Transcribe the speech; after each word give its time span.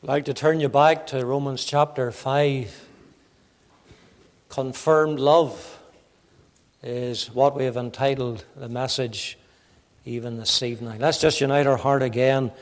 I'd 0.00 0.08
like 0.08 0.24
to 0.26 0.34
turn 0.34 0.60
you 0.60 0.68
back 0.68 1.08
to 1.08 1.26
Romans 1.26 1.64
chapter 1.64 2.12
5. 2.12 2.88
Confirmed 4.48 5.18
love 5.18 5.80
is 6.84 7.34
what 7.34 7.56
we 7.56 7.64
have 7.64 7.76
entitled 7.76 8.44
the 8.54 8.68
message 8.68 9.36
even 10.04 10.36
this 10.36 10.62
evening. 10.62 11.00
Let's 11.00 11.20
just 11.20 11.40
unite 11.40 11.66
our 11.66 11.76
heart 11.76 12.04
again 12.04 12.52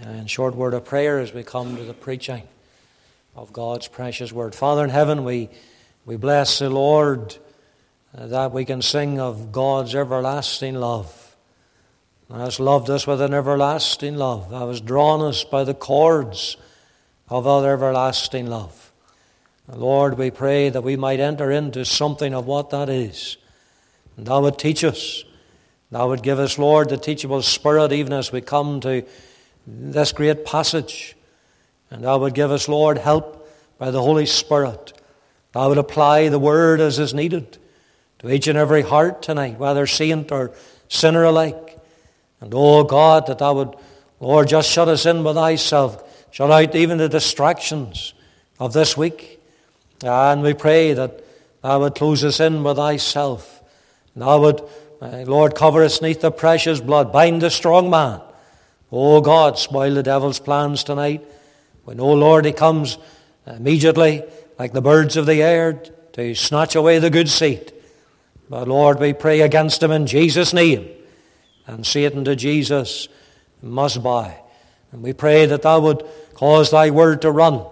in 0.00 0.26
short 0.26 0.54
word 0.54 0.72
of 0.72 0.84
prayer 0.84 1.18
as 1.18 1.34
we 1.34 1.42
come 1.42 1.74
to 1.74 1.82
the 1.82 1.92
preaching 1.92 2.44
of 3.34 3.52
God's 3.52 3.88
precious 3.88 4.32
word. 4.32 4.54
Father 4.54 4.84
in 4.84 4.90
heaven, 4.90 5.24
we, 5.24 5.48
we 6.06 6.14
bless 6.14 6.60
the 6.60 6.70
Lord 6.70 7.36
uh, 8.16 8.28
that 8.28 8.52
we 8.52 8.64
can 8.64 8.80
sing 8.80 9.18
of 9.18 9.50
God's 9.50 9.96
everlasting 9.96 10.76
love. 10.76 11.29
Thou 12.30 12.38
hast 12.38 12.60
loved 12.60 12.88
us 12.90 13.08
with 13.08 13.20
an 13.20 13.34
everlasting 13.34 14.14
love. 14.14 14.50
Thou 14.50 14.68
hast 14.68 14.84
drawn 14.84 15.20
us 15.20 15.42
by 15.42 15.64
the 15.64 15.74
cords 15.74 16.56
of 17.28 17.44
other 17.44 17.72
everlasting 17.72 18.46
love. 18.46 18.92
Lord, 19.66 20.16
we 20.16 20.30
pray 20.30 20.68
that 20.68 20.82
we 20.82 20.96
might 20.96 21.18
enter 21.18 21.50
into 21.50 21.84
something 21.84 22.32
of 22.32 22.46
what 22.46 22.70
that 22.70 22.88
is. 22.88 23.36
And 24.16 24.26
Thou 24.26 24.42
would 24.42 24.58
teach 24.58 24.84
us. 24.84 25.24
Thou 25.90 26.06
would 26.08 26.22
give 26.22 26.38
us, 26.38 26.56
Lord, 26.56 26.88
the 26.88 26.96
teachable 26.96 27.42
spirit 27.42 27.90
even 27.90 28.12
as 28.12 28.30
we 28.30 28.40
come 28.40 28.80
to 28.82 29.04
this 29.66 30.12
great 30.12 30.44
passage. 30.44 31.16
And 31.90 32.04
Thou 32.04 32.18
would 32.18 32.34
give 32.34 32.52
us, 32.52 32.68
Lord, 32.68 32.98
help 32.98 33.48
by 33.76 33.90
the 33.90 34.02
Holy 34.02 34.26
Spirit. 34.26 34.92
Thou 35.50 35.68
would 35.68 35.78
apply 35.78 36.28
the 36.28 36.38
word 36.38 36.80
as 36.80 37.00
is 37.00 37.12
needed 37.12 37.58
to 38.20 38.30
each 38.30 38.46
and 38.46 38.56
every 38.56 38.82
heart 38.82 39.20
tonight, 39.20 39.58
whether 39.58 39.84
saint 39.84 40.30
or 40.30 40.52
sinner 40.88 41.24
alike. 41.24 41.69
And 42.40 42.52
oh 42.54 42.84
God, 42.84 43.26
that 43.26 43.38
thou 43.38 43.54
would, 43.54 43.76
Lord, 44.18 44.48
just 44.48 44.70
shut 44.70 44.88
us 44.88 45.06
in 45.06 45.22
with 45.22 45.36
thyself, 45.36 46.02
shut 46.30 46.50
out 46.50 46.74
even 46.74 46.98
the 46.98 47.08
distractions 47.08 48.14
of 48.58 48.72
this 48.72 48.96
week. 48.96 49.40
And 50.02 50.42
we 50.42 50.54
pray 50.54 50.94
that 50.94 51.22
thou 51.62 51.80
would 51.80 51.94
close 51.94 52.24
us 52.24 52.40
in 52.40 52.62
with 52.62 52.76
thyself. 52.76 53.62
And 54.14 54.22
thou 54.22 54.40
would, 54.40 54.62
uh, 55.02 55.24
Lord, 55.26 55.54
cover 55.54 55.84
us 55.84 56.00
neath 56.00 56.22
the 56.22 56.30
precious 56.30 56.80
blood, 56.80 57.12
bind 57.12 57.42
the 57.42 57.50
strong 57.50 57.90
man. 57.90 58.22
Oh 58.90 59.20
God, 59.20 59.58
spoil 59.58 59.94
the 59.94 60.02
devil's 60.02 60.40
plans 60.40 60.82
tonight. 60.82 61.24
When, 61.84 61.98
know, 61.98 62.12
Lord, 62.12 62.44
he 62.44 62.52
comes 62.52 62.98
immediately, 63.46 64.24
like 64.58 64.72
the 64.72 64.82
birds 64.82 65.16
of 65.16 65.26
the 65.26 65.42
air, 65.42 65.74
to 66.12 66.34
snatch 66.34 66.74
away 66.74 66.98
the 66.98 67.10
good 67.10 67.28
seed. 67.28 67.72
But 68.48 68.66
Lord, 68.66 68.98
we 68.98 69.12
pray 69.12 69.42
against 69.42 69.82
him 69.82 69.90
in 69.90 70.06
Jesus' 70.06 70.52
name 70.52 70.88
and 71.66 71.86
Satan 71.86 72.24
to 72.24 72.36
Jesus 72.36 73.08
must 73.62 74.02
bow. 74.02 74.32
And 74.92 75.02
we 75.02 75.12
pray 75.12 75.46
that 75.46 75.62
thou 75.62 75.80
would 75.80 76.04
cause 76.34 76.70
thy 76.70 76.90
word 76.90 77.22
to 77.22 77.30
run 77.30 77.64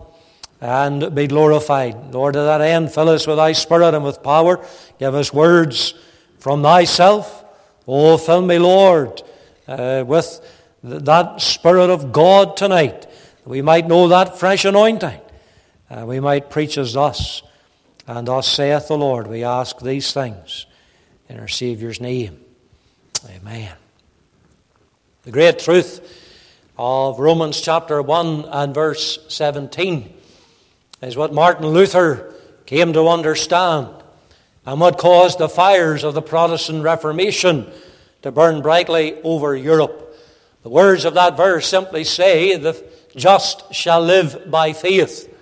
and 0.61 1.15
be 1.15 1.27
glorified. 1.27 2.13
Lord, 2.13 2.35
to 2.35 2.41
that 2.41 2.61
end, 2.61 2.93
fill 2.93 3.09
us 3.09 3.27
with 3.27 3.37
thy 3.37 3.53
spirit 3.53 3.95
and 3.95 4.05
with 4.05 4.23
power. 4.23 4.65
Give 4.99 5.15
us 5.15 5.33
words 5.33 5.95
from 6.39 6.63
thyself. 6.63 7.45
Oh, 7.87 8.19
fill 8.19 8.43
me, 8.43 8.59
Lord, 8.59 9.23
uh, 9.67 10.05
with 10.07 10.41
that 10.83 11.41
Spirit 11.41 11.91
of 11.91 12.13
God 12.13 12.57
tonight. 12.57 13.07
We 13.45 13.63
might 13.63 13.87
know 13.87 14.09
that 14.09 14.39
fresh 14.39 14.65
anointing. 14.65 15.21
Uh, 15.91 16.05
we 16.07 16.21
might 16.21 16.51
preach 16.51 16.77
as 16.77 16.93
thus. 16.93 17.43
And 18.07 18.29
thus 18.29 18.49
saith 18.49 18.89
the 18.89 18.99
Lord. 18.99 19.27
We 19.27 19.45
ask 19.45 19.81
these 19.81 20.13
things 20.13 20.67
in 21.29 21.39
our 21.39 21.49
Saviour's 21.49 22.01
name. 22.01 22.41
Amen. 23.27 23.73
The 25.25 25.33
great 25.33 25.59
truth 25.59 26.01
of 26.77 27.19
Romans 27.19 27.61
chapter 27.61 28.01
1 28.01 28.45
and 28.45 28.75
verse 28.75 29.19
17 29.29 30.15
is 31.03 31.17
what 31.17 31.33
Martin 31.33 31.67
Luther 31.67 32.35
came 32.67 32.93
to 32.93 33.09
understand 33.09 33.89
and 34.65 34.81
what 34.81 34.99
caused 34.99 35.39
the 35.39 35.49
fires 35.49 36.05
of 36.05 36.15
the 36.15 36.23
Protestant 36.23 36.85
Reformation 36.85 37.67
to 38.23 38.31
burn 38.31 38.63
brightly 38.63 39.21
over 39.23 39.57
Europe. 39.57 40.17
The 40.63 40.69
words 40.69 41.05
of 41.05 41.15
that 41.15 41.37
verse 41.37 41.67
simply 41.67 42.05
say, 42.05 42.57
The 42.57 42.85
just 43.17 43.75
shall 43.75 44.01
live 44.01 44.49
by 44.51 44.73
faith. 44.73 45.35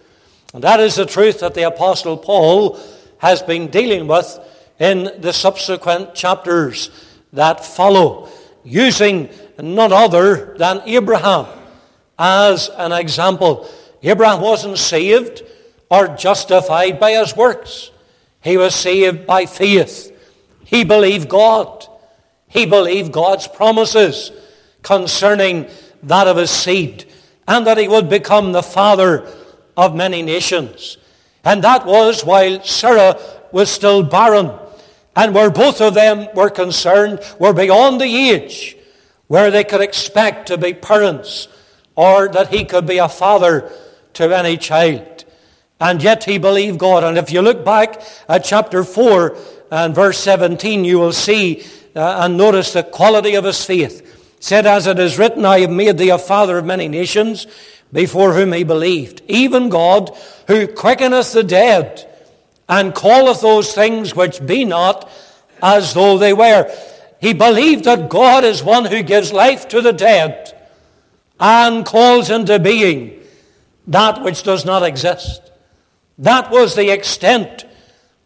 And 0.54 0.64
that 0.64 0.80
is 0.80 0.94
the 0.94 1.04
truth 1.04 1.40
that 1.40 1.54
the 1.54 1.64
Apostle 1.64 2.16
Paul 2.16 2.80
has 3.18 3.42
been 3.42 3.68
dealing 3.68 4.06
with 4.06 4.38
in 4.78 5.10
the 5.20 5.32
subsequent 5.32 6.14
chapters 6.14 6.90
that 7.36 7.64
follow, 7.64 8.28
using 8.64 9.28
none 9.60 9.92
other 9.92 10.56
than 10.58 10.82
Abraham 10.86 11.46
as 12.18 12.68
an 12.76 12.92
example. 12.92 13.68
Abraham 14.02 14.40
wasn't 14.40 14.78
saved 14.78 15.42
or 15.90 16.08
justified 16.08 16.98
by 16.98 17.12
his 17.12 17.36
works. 17.36 17.90
He 18.42 18.56
was 18.56 18.74
saved 18.74 19.26
by 19.26 19.46
faith. 19.46 20.12
He 20.64 20.82
believed 20.84 21.28
God. 21.28 21.86
He 22.48 22.64
believed 22.64 23.12
God's 23.12 23.46
promises 23.46 24.32
concerning 24.82 25.68
that 26.02 26.26
of 26.26 26.36
his 26.38 26.50
seed 26.50 27.04
and 27.46 27.66
that 27.66 27.78
he 27.78 27.86
would 27.86 28.08
become 28.08 28.52
the 28.52 28.62
father 28.62 29.30
of 29.76 29.94
many 29.94 30.22
nations. 30.22 30.96
And 31.44 31.62
that 31.64 31.84
was 31.84 32.24
while 32.24 32.62
Sarah 32.64 33.20
was 33.52 33.70
still 33.70 34.02
barren 34.02 34.50
and 35.16 35.34
where 35.34 35.50
both 35.50 35.80
of 35.80 35.94
them 35.94 36.28
were 36.34 36.50
concerned 36.50 37.20
were 37.38 37.54
beyond 37.54 38.00
the 38.00 38.30
age 38.30 38.76
where 39.28 39.50
they 39.50 39.64
could 39.64 39.80
expect 39.80 40.48
to 40.48 40.58
be 40.58 40.74
parents 40.74 41.48
or 41.96 42.28
that 42.28 42.48
he 42.48 42.64
could 42.64 42.86
be 42.86 42.98
a 42.98 43.08
father 43.08 43.72
to 44.12 44.36
any 44.36 44.56
child. 44.56 45.24
And 45.80 46.02
yet 46.02 46.24
he 46.24 46.38
believed 46.38 46.78
God. 46.78 47.02
And 47.02 47.18
if 47.18 47.32
you 47.32 47.42
look 47.42 47.64
back 47.64 48.02
at 48.28 48.44
chapter 48.44 48.84
4 48.84 49.36
and 49.70 49.94
verse 49.94 50.18
17, 50.18 50.84
you 50.84 50.98
will 50.98 51.12
see 51.12 51.64
uh, 51.96 52.20
and 52.24 52.36
notice 52.36 52.74
the 52.74 52.82
quality 52.82 53.34
of 53.34 53.44
his 53.44 53.64
faith. 53.64 54.36
said, 54.38 54.66
As 54.66 54.86
it 54.86 54.98
is 54.98 55.18
written, 55.18 55.44
I 55.44 55.60
have 55.60 55.70
made 55.70 55.98
thee 55.98 56.10
a 56.10 56.18
father 56.18 56.58
of 56.58 56.64
many 56.64 56.88
nations, 56.88 57.46
before 57.92 58.34
whom 58.34 58.52
he 58.52 58.64
believed. 58.64 59.22
Even 59.28 59.70
God, 59.70 60.16
who 60.46 60.66
quickeneth 60.66 61.32
the 61.32 61.42
dead 61.42 62.06
and 62.68 62.94
calleth 62.94 63.40
those 63.40 63.72
things 63.72 64.14
which 64.14 64.44
be 64.44 64.64
not 64.64 65.10
as 65.62 65.94
though 65.94 66.18
they 66.18 66.32
were. 66.32 66.70
He 67.20 67.32
believed 67.32 67.84
that 67.84 68.10
God 68.10 68.44
is 68.44 68.62
one 68.62 68.84
who 68.84 69.02
gives 69.02 69.32
life 69.32 69.68
to 69.68 69.80
the 69.80 69.92
dead 69.92 70.52
and 71.38 71.84
calls 71.84 72.30
into 72.30 72.58
being 72.58 73.22
that 73.86 74.22
which 74.22 74.42
does 74.42 74.64
not 74.64 74.82
exist. 74.82 75.42
That 76.18 76.50
was 76.50 76.74
the 76.74 76.90
extent 76.90 77.64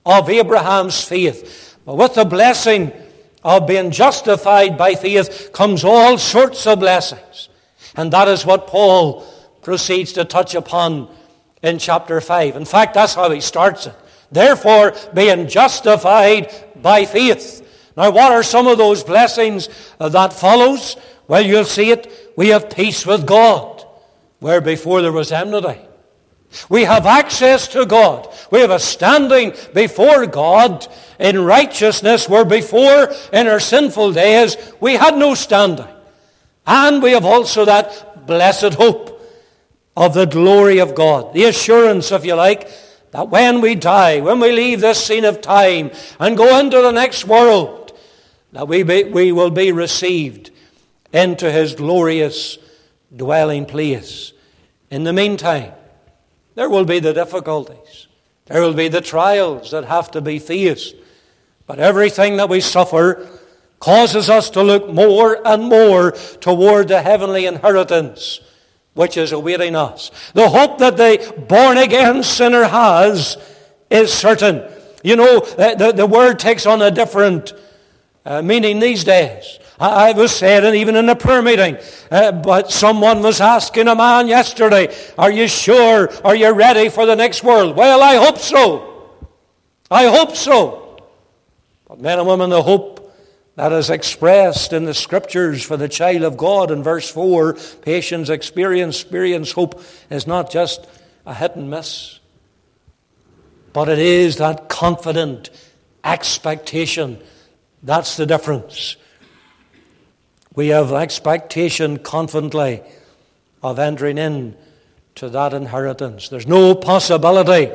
of 0.06 0.30
Abraham's 0.30 1.04
faith. 1.04 1.76
But 1.84 1.96
with 1.96 2.14
the 2.14 2.24
blessing 2.24 2.92
of 3.42 3.66
being 3.66 3.90
justified 3.90 4.78
by 4.78 4.94
faith 4.94 5.50
comes 5.52 5.84
all 5.84 6.18
sorts 6.18 6.66
of 6.66 6.80
blessings. 6.80 7.48
And 7.96 8.12
that 8.12 8.28
is 8.28 8.46
what 8.46 8.66
Paul 8.66 9.26
proceeds 9.62 10.12
to 10.14 10.24
touch 10.24 10.54
upon 10.54 11.14
in 11.62 11.78
chapter 11.78 12.20
5. 12.20 12.56
In 12.56 12.64
fact, 12.64 12.94
that's 12.94 13.14
how 13.14 13.30
he 13.30 13.40
starts 13.40 13.86
it. 13.86 13.94
Therefore, 14.30 14.94
being 15.12 15.48
justified 15.48 16.52
by 16.82 17.04
faith. 17.04 17.66
Now, 17.96 18.10
what 18.10 18.32
are 18.32 18.42
some 18.42 18.66
of 18.66 18.78
those 18.78 19.02
blessings 19.02 19.68
uh, 19.98 20.08
that 20.10 20.32
follows? 20.32 20.96
Well, 21.26 21.42
you'll 21.42 21.64
see 21.64 21.90
it. 21.90 22.32
We 22.36 22.48
have 22.48 22.70
peace 22.70 23.04
with 23.04 23.26
God, 23.26 23.84
where 24.38 24.60
before 24.60 25.02
there 25.02 25.12
was 25.12 25.32
enmity. 25.32 25.80
We 26.68 26.84
have 26.84 27.06
access 27.06 27.68
to 27.68 27.86
God. 27.86 28.28
We 28.50 28.60
have 28.60 28.70
a 28.70 28.80
standing 28.80 29.52
before 29.72 30.26
God 30.26 30.86
in 31.18 31.44
righteousness, 31.44 32.28
where 32.28 32.44
before, 32.44 33.12
in 33.32 33.46
our 33.46 33.60
sinful 33.60 34.14
days, 34.14 34.56
we 34.80 34.94
had 34.94 35.16
no 35.16 35.34
standing. 35.34 35.86
And 36.66 37.02
we 37.02 37.12
have 37.12 37.24
also 37.24 37.64
that 37.64 38.26
blessed 38.26 38.74
hope 38.74 39.20
of 39.96 40.14
the 40.14 40.26
glory 40.26 40.78
of 40.78 40.94
God, 40.94 41.34
the 41.34 41.44
assurance, 41.44 42.10
if 42.10 42.24
you 42.24 42.34
like, 42.34 42.68
that 43.12 43.28
when 43.28 43.60
we 43.60 43.74
die, 43.74 44.20
when 44.20 44.40
we 44.40 44.52
leave 44.52 44.80
this 44.80 45.04
scene 45.04 45.24
of 45.24 45.40
time 45.40 45.90
and 46.18 46.36
go 46.36 46.58
into 46.58 46.80
the 46.80 46.92
next 46.92 47.24
world, 47.24 47.92
that 48.52 48.68
we, 48.68 48.82
be, 48.82 49.04
we 49.04 49.32
will 49.32 49.50
be 49.50 49.72
received 49.72 50.50
into 51.12 51.50
his 51.50 51.74
glorious 51.74 52.58
dwelling 53.14 53.66
place. 53.66 54.32
In 54.90 55.04
the 55.04 55.12
meantime, 55.12 55.72
there 56.54 56.68
will 56.68 56.84
be 56.84 57.00
the 57.00 57.12
difficulties. 57.12 58.06
There 58.46 58.60
will 58.60 58.74
be 58.74 58.88
the 58.88 59.00
trials 59.00 59.70
that 59.70 59.84
have 59.84 60.10
to 60.12 60.20
be 60.20 60.38
faced. 60.38 60.94
But 61.66 61.78
everything 61.78 62.36
that 62.38 62.48
we 62.48 62.60
suffer 62.60 63.28
causes 63.78 64.28
us 64.28 64.50
to 64.50 64.62
look 64.62 64.88
more 64.88 65.40
and 65.46 65.64
more 65.64 66.12
toward 66.40 66.88
the 66.88 67.02
heavenly 67.02 67.46
inheritance 67.46 68.40
which 68.94 69.16
is 69.16 69.32
awaiting 69.32 69.76
us. 69.76 70.10
The 70.34 70.48
hope 70.48 70.78
that 70.78 70.96
the 70.96 71.34
born 71.48 71.78
again 71.78 72.22
sinner 72.22 72.64
has 72.64 73.36
is 73.90 74.12
certain. 74.12 74.62
You 75.02 75.16
know, 75.16 75.40
the, 75.40 75.74
the, 75.78 75.92
the 75.92 76.06
word 76.06 76.38
takes 76.38 76.66
on 76.66 76.82
a 76.82 76.90
different 76.90 77.52
uh, 78.24 78.42
meaning 78.42 78.80
these 78.80 79.04
days. 79.04 79.58
I 79.80 80.12
was 80.12 80.36
saying, 80.36 80.74
even 80.74 80.94
in 80.94 81.08
a 81.08 81.16
prayer 81.16 81.40
meeting, 81.40 81.78
uh, 82.10 82.32
but 82.32 82.70
someone 82.70 83.22
was 83.22 83.40
asking 83.40 83.88
a 83.88 83.94
man 83.94 84.28
yesterday, 84.28 84.94
Are 85.16 85.30
you 85.30 85.48
sure? 85.48 86.10
Are 86.22 86.34
you 86.34 86.52
ready 86.52 86.90
for 86.90 87.06
the 87.06 87.16
next 87.16 87.42
world? 87.42 87.76
Well, 87.76 88.02
I 88.02 88.16
hope 88.16 88.36
so. 88.36 89.16
I 89.90 90.04
hope 90.04 90.36
so. 90.36 90.98
But 91.88 91.98
men 91.98 92.18
and 92.18 92.28
women, 92.28 92.50
the 92.50 92.62
hope 92.62 92.99
that 93.56 93.72
is 93.72 93.90
expressed 93.90 94.72
in 94.72 94.84
the 94.84 94.94
scriptures 94.94 95.62
for 95.62 95.76
the 95.76 95.88
child 95.88 96.22
of 96.22 96.36
God 96.36 96.70
in 96.70 96.82
verse 96.82 97.10
4 97.10 97.54
patience, 97.82 98.28
experience, 98.28 99.00
experience, 99.00 99.52
hope 99.52 99.82
is 100.08 100.26
not 100.26 100.50
just 100.50 100.86
a 101.26 101.34
hit 101.34 101.56
and 101.56 101.70
miss, 101.70 102.20
but 103.72 103.88
it 103.88 103.98
is 103.98 104.36
that 104.36 104.68
confident 104.68 105.50
expectation. 106.04 107.18
That's 107.82 108.16
the 108.16 108.26
difference. 108.26 108.96
We 110.54 110.68
have 110.68 110.92
expectation 110.92 111.98
confidently 111.98 112.82
of 113.62 113.78
entering 113.78 114.18
in 114.18 114.56
to 115.16 115.28
that 115.28 115.52
inheritance. 115.52 116.28
There's 116.28 116.46
no 116.46 116.74
possibility 116.74 117.70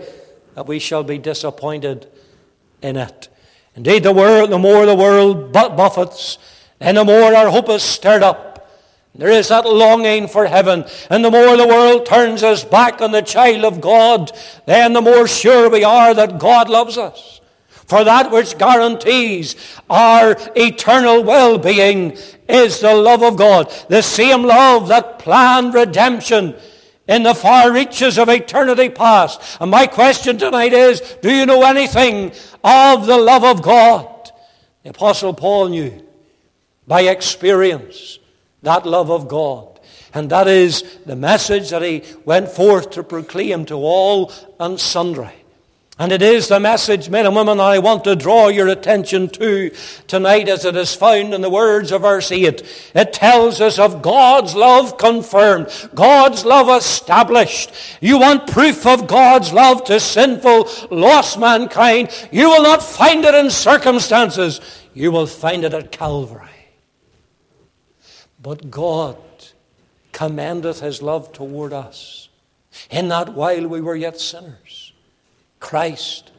that 0.55 0.67
we 0.67 0.79
shall 0.79 1.03
be 1.03 1.17
disappointed 1.17 2.07
in 2.81 2.97
it. 2.97 3.29
Indeed, 3.75 4.03
the, 4.03 4.11
world, 4.11 4.49
the 4.49 4.57
more 4.57 4.85
the 4.85 4.95
world 4.95 5.51
buffets, 5.51 6.37
and 6.79 6.97
the 6.97 7.03
more 7.03 7.35
our 7.35 7.49
hope 7.49 7.69
is 7.69 7.83
stirred 7.83 8.23
up. 8.23 8.55
There 9.17 9.31
is 9.31 9.47
that 9.47 9.65
longing 9.65 10.27
for 10.27 10.45
heaven. 10.45 10.85
And 11.09 11.23
the 11.23 11.31
more 11.31 11.55
the 11.55 11.67
world 11.67 12.05
turns 12.05 12.43
us 12.43 12.63
back 12.63 13.01
on 13.01 13.11
the 13.11 13.21
child 13.21 13.63
of 13.63 13.79
God, 13.79 14.31
then 14.65 14.93
the 14.93 15.01
more 15.01 15.27
sure 15.27 15.69
we 15.69 15.83
are 15.83 16.13
that 16.13 16.37
God 16.37 16.69
loves 16.69 16.97
us. 16.97 17.39
For 17.69 18.03
that 18.03 18.31
which 18.31 18.57
guarantees 18.57 19.55
our 19.89 20.35
eternal 20.55 21.23
well 21.23 21.57
being 21.57 22.17
is 22.49 22.79
the 22.79 22.93
love 22.93 23.23
of 23.23 23.37
God. 23.37 23.71
The 23.89 24.01
same 24.01 24.43
love 24.43 24.87
that 24.87 25.19
planned 25.19 25.73
redemption 25.73 26.55
in 27.07 27.23
the 27.23 27.35
far 27.35 27.71
reaches 27.71 28.17
of 28.17 28.29
eternity 28.29 28.89
past. 28.89 29.57
And 29.59 29.71
my 29.71 29.87
question 29.87 30.37
tonight 30.37 30.73
is 30.73 31.01
do 31.21 31.31
you 31.31 31.45
know 31.45 31.63
anything 31.63 32.31
of 32.63 33.05
the 33.05 33.17
love 33.17 33.43
of 33.43 33.61
God? 33.61 34.31
The 34.83 34.89
Apostle 34.89 35.33
Paul 35.33 35.69
knew 35.69 36.05
by 36.87 37.01
experience 37.01 38.19
that 38.61 38.85
love 38.85 39.11
of 39.11 39.27
God. 39.27 39.79
And 40.13 40.29
that 40.29 40.47
is 40.47 40.99
the 41.05 41.15
message 41.15 41.69
that 41.71 41.81
he 41.81 42.03
went 42.23 42.49
forth 42.49 42.91
to 42.91 43.03
proclaim 43.03 43.65
to 43.65 43.75
all 43.75 44.31
and 44.59 44.79
sundry. 44.79 45.44
And 45.97 46.11
it 46.11 46.21
is 46.21 46.49
the 46.49 46.59
message, 46.59 47.09
men 47.09 47.25
and 47.25 47.33
women, 47.33 47.61
I 47.61 47.79
want 47.79 48.03
to 48.03 48.17
draw 48.17 48.49
your 48.49 48.67
attention 48.67 49.29
to 49.29 49.71
tonight 50.07 50.49
as 50.49 50.65
it 50.65 50.75
is 50.75 50.93
found 50.93 51.33
in 51.33 51.39
the 51.39 51.49
words 51.49 51.93
of 51.93 52.01
verse 52.01 52.33
8. 52.33 52.91
It 52.93 53.13
tells 53.13 53.61
us 53.61 53.79
of 53.79 54.01
God's 54.01 54.55
love 54.55 54.97
confirmed, 54.97 55.69
God's 55.95 56.43
love 56.43 56.67
established. 56.67 57.71
You 58.01 58.19
want 58.19 58.51
proof 58.51 58.85
of 58.85 59.07
God's 59.07 59.53
love 59.53 59.85
to 59.85 60.01
sinful, 60.01 60.67
lost 60.91 61.39
mankind. 61.39 62.09
You 62.29 62.49
will 62.49 62.63
not 62.63 62.83
find 62.83 63.23
it 63.23 63.33
in 63.33 63.49
circumstances. 63.49 64.59
You 64.93 65.13
will 65.13 65.27
find 65.27 65.63
it 65.63 65.73
at 65.73 65.93
Calvary. 65.93 66.49
But 68.41 68.69
God 68.69 69.17
commendeth 70.11 70.81
his 70.81 71.01
love 71.01 71.31
toward 71.31 71.71
us 71.71 72.27
in 72.91 73.07
that 73.07 73.33
while 73.33 73.65
we 73.65 73.79
were 73.79 73.95
yet 73.95 74.19
sinners 74.19 74.64
Christ 75.65 76.31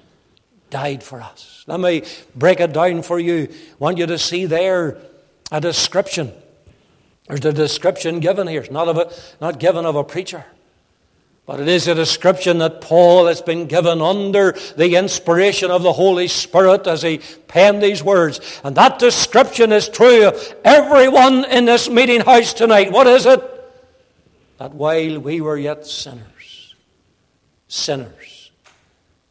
died 0.71 1.03
for 1.03 1.21
us. 1.21 1.65
Let 1.67 1.81
me 1.81 2.05
break 2.37 2.61
it 2.61 2.73
down 2.73 3.03
for 3.03 3.19
you. 3.19 3.49
I 3.51 3.75
want 3.81 3.99
you 3.99 4.07
to 4.07 4.19
see 4.19 4.47
there 4.47 4.99
a 5.51 5.61
description. 5.61 6.33
There's 7.27 7.45
a 7.45 7.53
description 7.53 8.21
given 8.21 8.47
here. 8.47 8.61
It's 8.61 8.71
not, 8.71 8.87
of 8.87 8.99
a, 8.99 9.13
not 9.41 9.59
given 9.59 9.85
of 9.85 9.97
a 9.97 10.05
preacher. 10.05 10.45
But 11.45 11.59
it 11.59 11.67
is 11.67 11.89
a 11.89 11.95
description 11.97 12.59
that 12.59 12.81
Paul 12.81 13.27
has 13.27 13.43
been 13.43 13.67
given 13.67 14.01
under 14.01 14.53
the 14.77 14.95
inspiration 14.95 15.73
of 15.73 15.83
the 15.83 15.93
Holy 15.93 16.29
Spirit 16.29 16.87
as 16.87 17.03
he 17.03 17.21
penned 17.49 17.83
these 17.83 18.05
words. 18.05 18.61
And 18.63 18.77
that 18.77 19.01
description 19.01 19.73
is 19.73 19.89
true 19.89 20.29
of 20.29 20.55
everyone 20.65 21.47
in 21.47 21.65
this 21.65 21.91
meeting 21.91 22.21
house 22.21 22.55
tonight. 22.55 22.93
What 22.93 23.09
is 23.09 23.27
it? 23.27 23.43
That 24.59 24.73
while 24.73 25.19
we 25.19 25.41
were 25.41 25.59
yet 25.59 25.85
sinners, 25.85 26.77
sinners, 27.67 28.36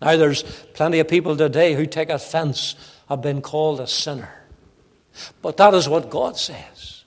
now, 0.02 0.18
there's 0.18 0.44
plenty 0.74 1.00
of 1.00 1.08
people 1.08 1.38
today 1.38 1.74
who 1.74 1.86
take 1.86 2.10
offense 2.10 2.76
of 3.08 3.22
being 3.22 3.42
called 3.42 3.80
a 3.80 3.88
sinner. 3.88 4.32
But 5.42 5.58
that 5.58 5.74
is 5.74 5.88
what 5.88 6.10
God 6.10 6.38
says. 6.38 7.04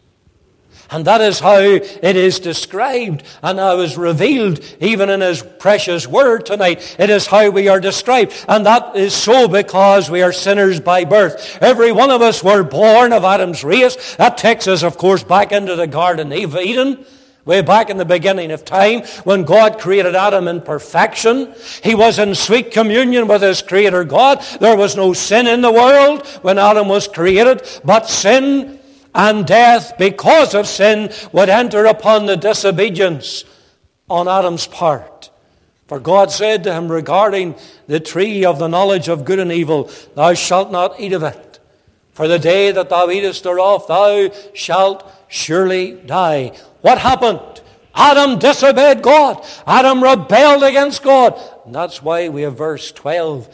And 0.91 1.05
that 1.05 1.21
is 1.21 1.39
how 1.39 1.59
it 1.59 2.17
is 2.17 2.41
described 2.41 3.23
and 3.43 3.59
how 3.59 3.79
it 3.79 3.85
is 3.85 3.99
revealed 3.99 4.65
even 4.81 5.11
in 5.11 5.21
His 5.21 5.43
precious 5.43 6.07
word 6.07 6.47
tonight. 6.47 6.97
It 6.99 7.11
is 7.11 7.27
how 7.27 7.51
we 7.51 7.69
are 7.69 7.79
described. 7.79 8.33
And 8.49 8.65
that 8.65 8.97
is 8.97 9.13
so 9.13 9.49
because 9.49 10.11
we 10.11 10.23
are 10.23 10.33
sinners 10.33 10.81
by 10.81 11.05
birth. 11.05 11.59
Every 11.61 11.93
one 11.93 12.11
of 12.11 12.23
us 12.23 12.43
were 12.43 12.63
born 12.63 13.13
of 13.13 13.23
Adam's 13.23 13.63
race. 13.65 14.17
That 14.17 14.39
takes 14.39 14.67
us, 14.67 14.83
of 14.83 14.97
course, 14.97 15.23
back 15.23 15.53
into 15.53 15.77
the 15.77 15.87
Garden 15.87 16.33
of 16.33 16.57
Eden. 16.57 17.05
Way 17.49 17.63
back 17.63 17.89
in 17.89 17.97
the 17.97 18.05
beginning 18.05 18.51
of 18.51 18.67
time, 18.67 19.05
when 19.25 19.45
God 19.45 19.79
created 19.79 20.15
Adam 20.15 20.49
in 20.49 20.61
perfection, 20.61 21.55
he 21.83 21.95
was 21.95 22.19
in 22.19 22.35
sweet 22.35 22.73
communion 22.73 23.27
with 23.27 23.41
his 23.41 23.63
Creator 23.63 24.05
God. 24.05 24.43
There 24.61 24.77
was 24.77 24.97
no 24.97 25.15
sin 25.15 25.47
in 25.47 25.63
the 25.63 25.73
world 25.73 26.27
when 26.43 26.59
Adam 26.59 26.89
was 26.89 27.09
created, 27.09 27.63
but 27.83 28.07
sin 28.07 28.79
and 29.15 29.47
death, 29.47 29.95
because 29.97 30.55
of 30.55 30.67
sin, 30.67 31.11
would 31.33 31.49
enter 31.49 31.87
upon 31.87 32.27
the 32.27 32.37
disobedience 32.37 33.47
on 34.11 34.29
Adam's 34.29 34.67
part. 34.67 35.31
For 35.87 35.99
God 35.99 36.31
said 36.31 36.65
to 36.65 36.75
him 36.75 36.93
regarding 36.93 37.55
the 37.87 37.99
tree 37.99 38.45
of 38.45 38.59
the 38.59 38.69
knowledge 38.69 39.09
of 39.09 39.25
good 39.25 39.39
and 39.39 39.51
evil, 39.51 39.91
Thou 40.15 40.35
shalt 40.35 40.71
not 40.71 41.01
eat 41.01 41.15
of 41.15 41.23
it. 41.23 41.59
For 42.13 42.29
the 42.29 42.39
day 42.39 42.73
that 42.73 42.91
thou 42.91 43.09
eatest 43.09 43.45
thereof, 43.45 43.87
thou 43.87 44.31
shalt 44.53 45.11
surely 45.29 45.93
die. 45.93 46.53
What 46.81 46.99
happened? 46.99 47.61
Adam 47.95 48.39
disobeyed 48.39 49.03
God. 49.03 49.45
Adam 49.67 50.03
rebelled 50.03 50.63
against 50.63 51.03
God. 51.03 51.41
And 51.67 51.75
that's 51.75 52.03
why 52.03 52.29
we 52.29 52.43
have 52.43 52.57
verse 52.57 52.93
12 52.93 53.49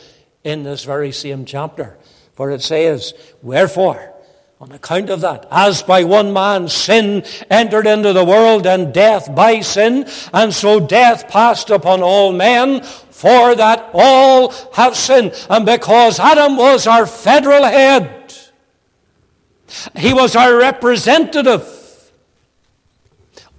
in 0.44 0.62
this 0.62 0.85
very 0.85 1.12
same 1.12 1.44
chapter. 1.44 1.97
For 2.35 2.50
it 2.50 2.62
says, 2.62 3.15
Wherefore, 3.43 4.12
on 4.61 4.73
account 4.73 5.11
of 5.11 5.21
that, 5.23 5.47
as 5.50 5.82
by 5.82 6.05
one 6.05 6.32
man 6.32 6.69
sin 6.69 7.25
entered 7.50 7.87
into 7.87 8.12
the 8.12 8.25
world, 8.25 8.67
and 8.67 8.94
death 8.94 9.35
by 9.35 9.61
sin, 9.61 10.06
and 10.32 10.55
so 10.55 10.81
death 10.81 11.29
passed 11.29 11.71
upon 11.71 12.03
all 12.03 12.33
men, 12.33 12.83
for 12.83 13.54
that 13.54 13.90
all 13.93 14.52
have 14.73 14.97
sinned. 14.97 15.33
And 15.49 15.64
because 15.64 16.21
Adam 16.21 16.57
was 16.57 16.87
our 16.87 17.07
federal 17.07 17.64
head, 17.64 18.24
he 19.97 20.12
was 20.12 20.37
our 20.37 20.57
representative 20.57 21.85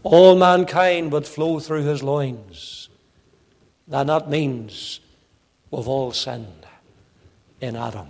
all 0.06 0.36
mankind 0.36 1.12
would 1.12 1.26
flow 1.26 1.60
through 1.60 1.84
his 1.84 2.04
loins. 2.04 2.90
And 3.92 4.08
that 4.08 4.30
means 4.30 5.00
we've 5.72 5.88
all 5.88 6.12
sinned 6.12 6.68
in 7.60 7.76
Adam. 7.76 8.10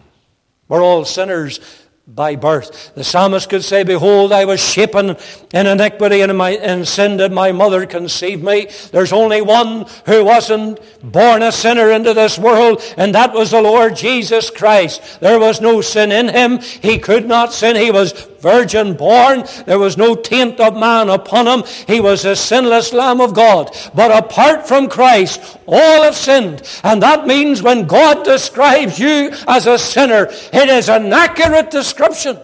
We're 0.68 0.84
all 0.84 1.06
sinners 1.06 1.62
by 2.08 2.36
birth. 2.36 2.94
The 2.94 3.04
psalmist 3.04 3.50
could 3.50 3.64
say, 3.64 3.84
Behold, 3.84 4.32
I 4.32 4.46
was 4.46 4.60
shapen 4.60 5.18
in 5.54 5.68
iniquity 5.68 6.22
and 6.22 6.30
in, 6.30 6.38
my, 6.38 6.52
in 6.52 6.86
sin 6.86 7.18
did 7.18 7.32
my 7.32 7.52
mother 7.52 7.88
conceive 7.88 8.44
me. 8.44 8.68
There's 8.92 9.12
only 9.12 9.42
one 9.42 9.88
who 10.06 10.24
wasn't 10.24 10.80
born 11.02 11.42
a 11.42 11.52
sinner 11.52 11.92
into 11.92 12.14
this 12.14 12.38
world, 12.38 12.84
and 12.96 13.16
that 13.16 13.34
was 13.34 13.52
the 13.52 13.62
Lord 13.62 13.96
Jesus 13.96 14.52
Christ. 14.52 15.20
There 15.20 15.40
was 15.40 15.62
no 15.62 15.82
sin 15.82 16.12
in 16.12 16.30
him. 16.30 16.60
He 16.60 17.00
could 17.00 17.28
not 17.28 17.54
sin. 17.54 17.76
He 17.76 17.90
was 17.90 18.28
virgin 18.46 18.94
born. 18.94 19.44
There 19.66 19.80
was 19.80 19.98
no 19.98 20.14
taint 20.14 20.60
of 20.60 20.78
man 20.78 21.10
upon 21.10 21.48
him. 21.48 21.64
He 21.88 22.00
was 22.00 22.24
a 22.26 22.36
sinless 22.36 22.94
Lamb 22.94 23.20
of 23.20 23.34
God. 23.34 23.76
But 23.96 24.12
apart 24.12 24.68
from 24.68 24.88
Christ, 24.88 25.58
all 25.66 26.04
have 26.04 26.16
sinned. 26.16 26.62
And 26.84 27.02
that 27.02 27.26
means 27.26 27.64
when 27.64 27.88
God 27.88 28.24
describes 28.24 29.00
you 29.00 29.32
as 29.48 29.66
a 29.66 29.80
sinner, 29.80 30.28
it 30.30 30.70
is 30.70 30.90
an 30.90 31.12
accurate 31.12 31.72
description. 31.72 32.38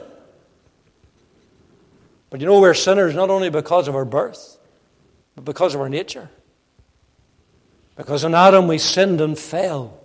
But 2.31 2.39
you 2.39 2.48
know, 2.48 2.60
we're 2.60 2.74
sinners 2.74 3.13
not 3.13 3.29
only 3.29 3.51
because 3.51 3.88
of 3.88 3.96
our 3.96 4.05
birth, 4.05 4.58
but 5.36 5.46
because 5.46 5.75
of 5.75 5.81
our 5.81 5.89
nature. 5.89 6.31
Because 7.96 8.24
in 8.24 8.34
Adam 8.34 8.67
we 8.67 8.79
sinned 8.79 9.22
and 9.22 9.38
fell. 9.38 10.00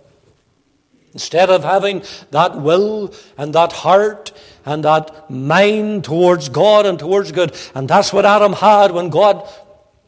Instead 1.17 1.49
of 1.49 1.63
having 1.63 2.03
that 2.29 2.61
will 2.61 3.11
and 3.39 3.55
that 3.55 3.71
heart 3.71 4.31
and 4.67 4.85
that 4.85 5.31
mind 5.31 6.03
towards 6.03 6.47
God 6.47 6.85
and 6.85 6.99
towards 6.99 7.31
good. 7.31 7.55
And 7.73 7.89
that's 7.89 8.13
what 8.13 8.23
Adam 8.23 8.53
had 8.53 8.91
when 8.91 9.09
God 9.09 9.49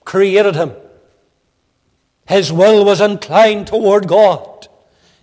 created 0.05 0.53
him. 0.55 0.71
His 2.27 2.53
will 2.53 2.85
was 2.85 3.01
inclined 3.01 3.65
toward 3.65 4.07
God. 4.07 4.67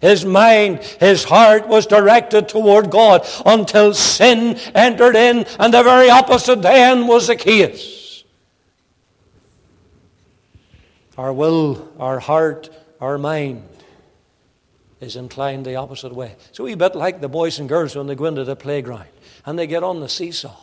His 0.01 0.25
mind, 0.25 0.83
his 0.99 1.23
heart 1.23 1.69
was 1.69 1.87
directed 1.87 2.49
toward 2.49 2.91
God 2.91 3.25
until 3.47 3.95
sin 3.95 4.59
entered 4.75 5.15
in, 5.15 5.47
and 5.61 5.73
the 5.73 5.85
very 5.85 6.11
opposite 6.11 6.63
then 6.63 7.07
was 7.07 7.29
the 7.29 7.37
case. 7.37 8.25
Our 11.17 11.33
will, 11.33 11.93
our 12.01 12.19
heart, 12.19 12.71
our 13.01 13.19
mind 13.19 13.76
is 15.07 15.17
inclined 15.17 15.65
the 15.65 15.77
opposite 15.77 16.15
way. 16.15 16.37
It's 16.51 16.59
a 16.59 16.63
wee 16.63 16.75
bit 16.75 16.95
like 16.95 17.21
the 17.21 17.29
boys 17.29 17.59
and 17.59 17.69
girls 17.69 17.97
when 17.97 18.07
they 18.07 18.15
go 18.15 18.27
into 18.27 18.45
the 18.45 18.57
playground 18.57 19.09
and 19.47 19.59
they 19.59 19.67
get 19.67 19.83
on 19.83 20.01
the 20.01 20.09
seesaw. 20.09 20.57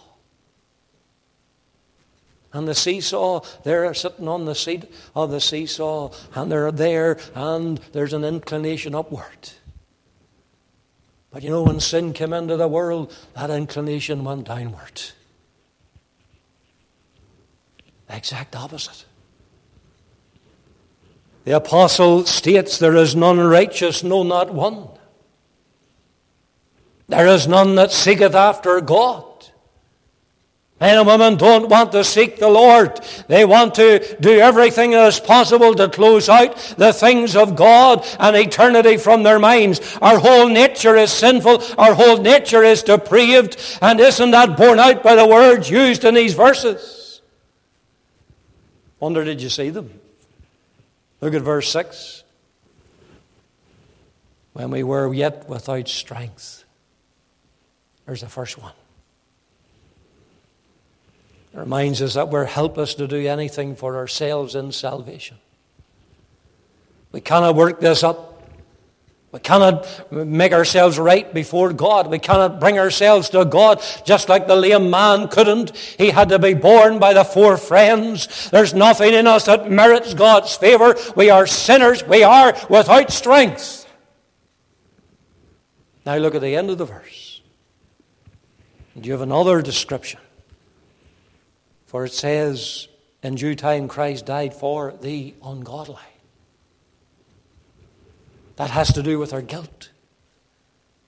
And 2.51 2.67
the 2.67 2.75
seesaw, 2.75 3.39
they're 3.63 3.91
sitting 3.95 4.27
on 4.27 4.45
the 4.45 4.53
seat 4.53 4.85
of 5.15 5.31
the 5.31 5.41
seesaw, 5.41 6.11
and 6.35 6.51
they're 6.51 6.71
there, 6.71 7.17
and 7.33 7.79
there's 7.93 8.13
an 8.13 8.23
inclination 8.23 8.93
upward. 8.93 9.49
But 11.31 11.41
you 11.41 11.49
know, 11.49 11.63
when 11.63 11.79
sin 11.79 12.13
came 12.13 12.31
into 12.31 12.55
the 12.55 12.67
world, 12.67 13.11
that 13.35 13.49
inclination 13.49 14.23
went 14.23 14.45
downward. 14.45 15.01
The 18.05 18.17
exact 18.17 18.55
opposite. 18.55 19.05
The 21.45 21.57
apostle 21.57 22.25
states, 22.25 22.77
There 22.77 22.95
is 22.95 23.15
none 23.15 23.39
righteous, 23.39 24.03
no, 24.03 24.23
not 24.23 24.53
one. 24.53 24.87
There 27.07 27.27
is 27.27 27.47
none 27.47 27.75
that 27.75 27.91
seeketh 27.91 28.33
after 28.33 28.79
God. 28.79 29.25
Men 30.79 30.97
and 30.97 31.07
women 31.07 31.37
don't 31.37 31.69
want 31.69 31.93
to 31.93 32.03
seek 32.03 32.37
the 32.37 32.49
Lord. 32.49 32.99
They 33.27 33.45
want 33.45 33.75
to 33.75 34.17
do 34.19 34.39
everything 34.39 34.91
that 34.91 35.07
is 35.07 35.19
possible 35.19 35.73
to 35.75 35.87
close 35.87 36.27
out 36.27 36.57
the 36.77 36.91
things 36.91 37.37
of 37.37 37.55
God 37.55 38.05
and 38.19 38.35
eternity 38.35 38.97
from 38.97 39.23
their 39.23 39.39
minds. 39.39 39.97
Our 40.01 40.19
whole 40.19 40.49
nature 40.49 40.97
is 40.97 41.11
sinful. 41.11 41.63
Our 41.77 41.93
whole 41.93 42.17
nature 42.17 42.63
is 42.63 42.83
depraved. 42.83 43.55
And 43.81 43.99
isn't 43.99 44.31
that 44.31 44.57
borne 44.57 44.79
out 44.79 45.03
by 45.03 45.15
the 45.15 45.25
words 45.25 45.69
used 45.69 46.03
in 46.03 46.15
these 46.15 46.33
verses? 46.33 47.21
Wonder, 48.99 49.23
did 49.23 49.41
you 49.41 49.49
see 49.49 49.69
them? 49.69 50.01
Look 51.23 51.35
at 51.35 51.41
verse 51.41 51.69
6. 51.69 52.25
When 54.51 54.71
we 54.71 54.83
were 54.83 55.13
yet 55.13 55.47
without 55.47 55.87
strength. 55.87 56.65
There's 58.05 58.19
the 58.19 58.27
first 58.27 58.61
one. 58.61 58.73
It 61.53 61.59
reminds 61.59 62.01
us 62.01 62.15
that 62.15 62.27
we're 62.27 62.43
helpless 62.43 62.95
to 62.95 63.07
do 63.07 63.25
anything 63.25 63.77
for 63.77 63.95
ourselves 63.95 64.53
in 64.53 64.73
salvation. 64.73 65.37
We 67.13 67.21
cannot 67.21 67.55
work 67.55 67.79
this 67.79 68.03
up. 68.03 68.32
We 69.33 69.39
cannot 69.39 70.11
make 70.11 70.53
ourselves 70.53 70.99
right 70.99 71.33
before 71.33 71.73
God. 71.73 72.05
We 72.05 72.19
cannot 72.19 72.59
bring 72.59 72.77
ourselves 72.77 73.29
to 73.29 73.43
God 73.45 73.81
just 74.05 74.29
like 74.29 74.45
the 74.45 74.55
lame 74.55 74.91
man 74.91 75.27
couldn't. 75.27 75.75
He 75.75 76.11
had 76.11 76.29
to 76.29 76.37
be 76.37 76.53
born 76.53 76.99
by 76.99 77.13
the 77.13 77.23
four 77.23 77.57
friends. 77.57 78.51
There's 78.51 78.75
nothing 78.75 79.11
in 79.11 79.25
us 79.25 79.45
that 79.45 79.71
merits 79.71 80.13
God's 80.13 80.55
favor. 80.55 80.95
We 81.15 81.31
are 81.31 81.47
sinners. 81.47 82.05
We 82.05 82.21
are 82.21 82.55
without 82.69 83.11
strength. 83.11 83.91
Now 86.05 86.17
look 86.17 86.35
at 86.35 86.41
the 86.41 86.55
end 86.55 86.69
of 86.69 86.77
the 86.77 86.85
verse. 86.85 87.41
And 88.93 89.03
you 89.03 89.13
have 89.13 89.21
another 89.21 89.63
description. 89.63 90.19
For 91.87 92.05
it 92.05 92.13
says, 92.13 92.87
In 93.23 93.33
due 93.33 93.55
time 93.55 93.87
Christ 93.87 94.27
died 94.27 94.53
for 94.53 94.93
the 95.01 95.33
ungodly. 95.43 96.12
That 98.55 98.69
has 98.69 98.93
to 98.93 99.03
do 99.03 99.19
with 99.19 99.33
our 99.33 99.41
guilt. 99.41 99.89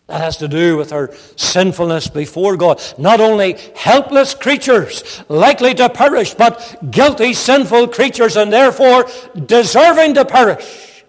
That 0.07 0.21
has 0.21 0.37
to 0.37 0.47
do 0.47 0.77
with 0.77 0.93
our 0.93 1.11
sinfulness 1.35 2.07
before 2.07 2.57
God. 2.57 2.81
Not 2.97 3.19
only 3.19 3.57
helpless 3.75 4.35
creatures 4.35 5.23
likely 5.29 5.73
to 5.75 5.89
perish, 5.89 6.35
but 6.35 6.91
guilty, 6.91 7.33
sinful 7.33 7.87
creatures 7.87 8.35
and 8.35 8.53
therefore 8.53 9.07
deserving 9.45 10.13
to 10.15 10.25
perish. 10.25 11.03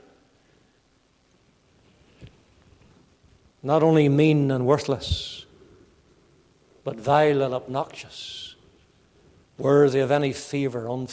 Not 3.62 3.82
only 3.82 4.08
mean 4.08 4.50
and 4.50 4.64
worthless, 4.64 5.44
but 6.84 6.96
vile 6.96 7.42
and 7.42 7.52
obnoxious 7.52 8.46
worthy 9.58 10.00
of 10.00 10.10
any 10.10 10.32
favor, 10.32 10.88
un- 10.88 11.08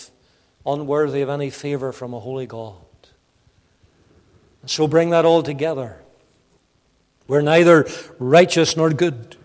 unworthy 0.66 1.22
of 1.22 1.30
any 1.30 1.50
favor 1.50 1.92
from 1.92 2.14
a 2.14 2.20
holy 2.20 2.46
God. 2.46 2.76
And 4.64 4.72
so 4.72 4.88
bring 4.88 5.12
that 5.12 5.26
all 5.26 5.44
together. 5.44 6.00
We're 7.28 7.42
neither 7.42 7.88
righteous 8.18 8.76
nor 8.76 8.90
good. 8.90 9.36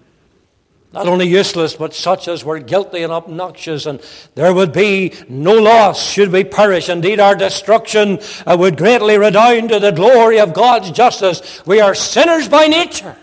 Not 0.93 1.07
only 1.07 1.27
useless, 1.27 1.75
but 1.75 1.93
such 1.93 2.29
as 2.29 2.45
were 2.45 2.61
guilty 2.61 3.03
and 3.03 3.13
obnoxious, 3.13 3.85
and 3.85 4.01
there 4.35 4.55
would 4.55 4.73
be 4.73 5.13
no 5.29 5.53
loss 5.53 6.11
should 6.11 6.33
we 6.33 6.45
perish. 6.45 6.89
Indeed, 6.89 7.21
our 7.21 7.35
destruction 7.35 8.21
uh, 8.47 8.57
would 8.59 8.79
greatly 8.79 9.19
redound 9.19 9.69
to 9.69 9.81
the 9.81 9.93
glory 9.93 10.41
of 10.41 10.55
God's 10.55 10.91
justice. 10.91 11.63
We 11.67 11.81
are 11.81 11.95
sinners 11.95 12.49
by 12.49 12.69
nature. 12.69 13.17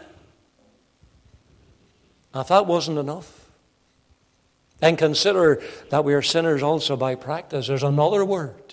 Now, 2.33 2.41
if 2.41 2.49
that 2.49 2.67
wasn't 2.67 2.99
enough, 2.99 3.49
and 4.81 4.97
consider 4.97 5.61
that 5.89 6.03
we 6.03 6.13
are 6.13 6.21
sinners 6.21 6.61
also 6.61 6.95
by 6.95 7.15
practice. 7.15 7.67
There's 7.67 7.83
another 7.83 8.25
word. 8.25 8.64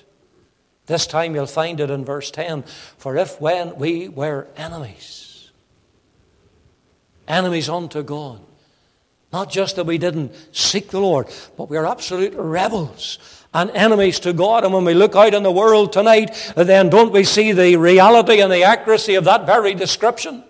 This 0.86 1.06
time 1.06 1.34
you'll 1.34 1.46
find 1.46 1.80
it 1.80 1.90
in 1.90 2.04
verse 2.04 2.30
10. 2.30 2.64
For 2.98 3.16
if 3.16 3.40
when 3.40 3.76
we 3.76 4.08
were 4.08 4.48
enemies, 4.56 5.50
enemies 7.28 7.68
unto 7.68 8.02
God, 8.02 8.40
not 9.32 9.50
just 9.50 9.76
that 9.76 9.86
we 9.86 9.96
didn't 9.96 10.34
seek 10.52 10.90
the 10.90 11.00
Lord, 11.00 11.28
but 11.56 11.70
we 11.70 11.76
are 11.76 11.86
absolute 11.86 12.34
rebels 12.34 13.18
and 13.54 13.70
enemies 13.70 14.20
to 14.20 14.32
God. 14.32 14.64
And 14.64 14.74
when 14.74 14.84
we 14.84 14.94
look 14.94 15.14
out 15.14 15.34
in 15.34 15.42
the 15.42 15.52
world 15.52 15.92
tonight, 15.92 16.52
then 16.56 16.90
don't 16.90 17.12
we 17.12 17.24
see 17.24 17.52
the 17.52 17.76
reality 17.76 18.40
and 18.40 18.52
the 18.52 18.64
accuracy 18.64 19.14
of 19.14 19.24
that 19.24 19.46
very 19.46 19.74
description? 19.74 20.44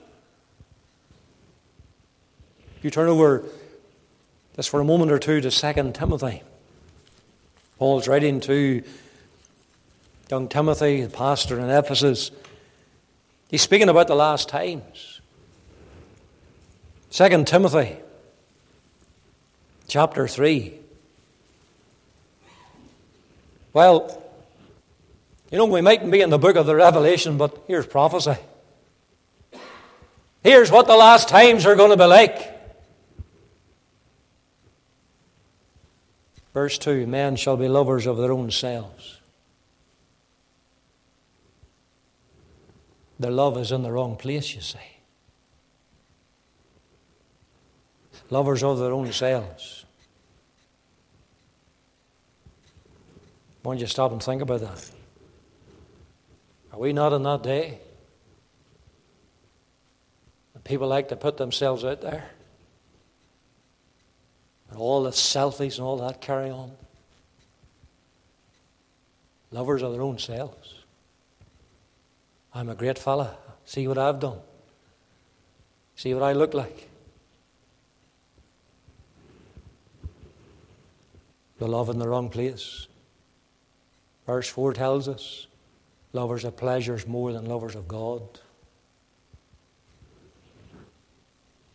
You 2.82 2.90
turn 2.90 3.08
over 3.08 3.44
just 4.56 4.70
for 4.70 4.80
a 4.80 4.84
moment 4.84 5.12
or 5.12 5.18
two 5.18 5.40
to 5.40 5.50
2 5.50 5.92
Timothy. 5.92 6.42
Paul's 7.78 8.08
writing 8.08 8.40
to 8.42 8.82
young 10.32 10.48
Timothy, 10.48 11.02
the 11.02 11.10
pastor 11.10 11.60
in 11.60 11.68
Ephesus. 11.68 12.30
He's 13.50 13.60
speaking 13.60 13.90
about 13.90 14.06
the 14.06 14.14
last 14.14 14.48
times. 14.48 15.20
Second 17.10 17.46
Timothy 17.46 17.98
chapter 19.88 20.26
3. 20.26 20.72
Well, 23.74 24.22
you 25.50 25.58
know, 25.58 25.66
we 25.66 25.82
mightn't 25.82 26.10
be 26.10 26.22
in 26.22 26.30
the 26.30 26.38
book 26.38 26.56
of 26.56 26.64
the 26.64 26.76
Revelation, 26.76 27.36
but 27.36 27.64
here's 27.68 27.86
prophecy. 27.86 28.36
Here's 30.42 30.70
what 30.70 30.86
the 30.86 30.96
last 30.96 31.28
times 31.28 31.66
are 31.66 31.76
going 31.76 31.90
to 31.90 31.98
be 31.98 32.06
like. 32.06 32.58
Verse 36.54 36.78
2 36.78 37.06
Men 37.06 37.36
shall 37.36 37.58
be 37.58 37.68
lovers 37.68 38.06
of 38.06 38.16
their 38.16 38.32
own 38.32 38.50
selves. 38.50 39.18
Their 43.22 43.30
love 43.30 43.56
is 43.56 43.70
in 43.70 43.84
the 43.84 43.92
wrong 43.92 44.16
place, 44.16 44.52
you 44.52 44.60
see. 44.60 44.78
Lovers 48.30 48.64
of 48.64 48.80
their 48.80 48.90
own 48.90 49.12
selves. 49.12 49.84
Why 53.62 53.74
don't 53.74 53.80
you 53.80 53.86
stop 53.86 54.10
and 54.10 54.20
think 54.20 54.42
about 54.42 54.62
that? 54.62 54.90
Are 56.72 56.80
we 56.80 56.92
not 56.92 57.12
in 57.12 57.22
that 57.22 57.44
day? 57.44 57.78
People 60.64 60.88
like 60.88 61.08
to 61.10 61.16
put 61.16 61.36
themselves 61.36 61.84
out 61.84 62.00
there 62.00 62.28
and 64.68 64.78
all 64.78 65.04
the 65.04 65.10
selfies 65.10 65.76
and 65.76 65.86
all 65.86 65.98
that 65.98 66.20
carry 66.20 66.50
on. 66.50 66.72
Lovers 69.52 69.82
of 69.82 69.92
their 69.92 70.02
own 70.02 70.18
selves. 70.18 70.81
I'm 72.54 72.68
a 72.68 72.74
great 72.74 72.98
fella. 72.98 73.36
See 73.64 73.88
what 73.88 73.98
I've 73.98 74.20
done. 74.20 74.38
See 75.96 76.14
what 76.14 76.22
I 76.22 76.32
look 76.32 76.54
like. 76.54 76.88
The 81.58 81.68
love 81.68 81.88
in 81.88 81.98
the 81.98 82.08
wrong 82.08 82.28
place. 82.28 82.88
Verse 84.26 84.48
4 84.48 84.72
tells 84.72 85.08
us 85.08 85.46
lovers 86.12 86.44
of 86.44 86.56
pleasures 86.56 87.06
more 87.06 87.32
than 87.32 87.46
lovers 87.46 87.74
of 87.74 87.88
God. 87.88 88.22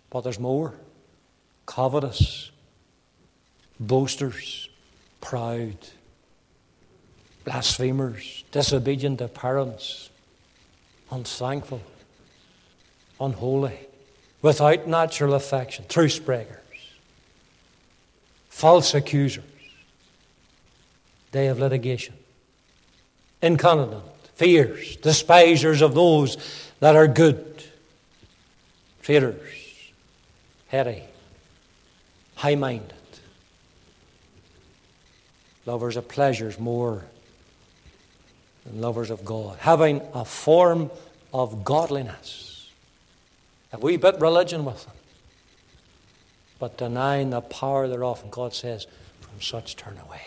But 0.10 0.22
there's 0.22 0.40
more. 0.40 0.74
Covetous 1.66 2.52
boasters, 3.80 4.70
proud, 5.22 5.78
blasphemers, 7.44 8.44
disobedient 8.52 9.20
to 9.20 9.28
parents, 9.28 10.10
unthankful, 11.12 11.82
unholy, 13.20 13.78
without 14.42 14.88
natural 14.88 15.34
affection, 15.34 15.86
truce 15.88 16.20
breakers, 16.20 16.58
false 18.50 18.94
accusers, 18.94 19.44
day 21.32 21.48
of 21.48 21.60
litigation, 21.60 22.16
incontinent, 23.42 24.04
fierce, 24.36 24.96
despisers 24.98 25.82
of 25.82 25.94
those 25.94 26.38
that 26.80 26.96
are 26.96 27.08
good, 27.08 27.64
traitors, 29.02 29.92
heady, 30.68 31.04
high 32.36 32.56
minded, 32.56 32.94
lovers 35.66 35.98
of 35.98 36.08
pleasures 36.08 36.60
more 36.60 37.06
than 38.68 38.82
lovers 38.82 39.10
of 39.10 39.24
God, 39.24 39.58
having 39.60 40.02
a 40.14 40.26
form 40.26 40.92
of 41.34 41.64
godliness, 41.64 42.70
a 43.72 43.80
wee 43.80 43.98
bit 43.98 44.20
religion 44.20 44.66
with 44.66 44.86
them, 44.86 44.96
but 46.60 46.78
denying 46.78 47.30
the 47.30 47.42
power 47.42 47.88
thereof. 47.88 48.22
And 48.24 48.32
God 48.32 48.54
says, 48.54 48.88
from 49.22 49.42
such 49.42 49.76
turn 49.76 49.98
away. 50.06 50.22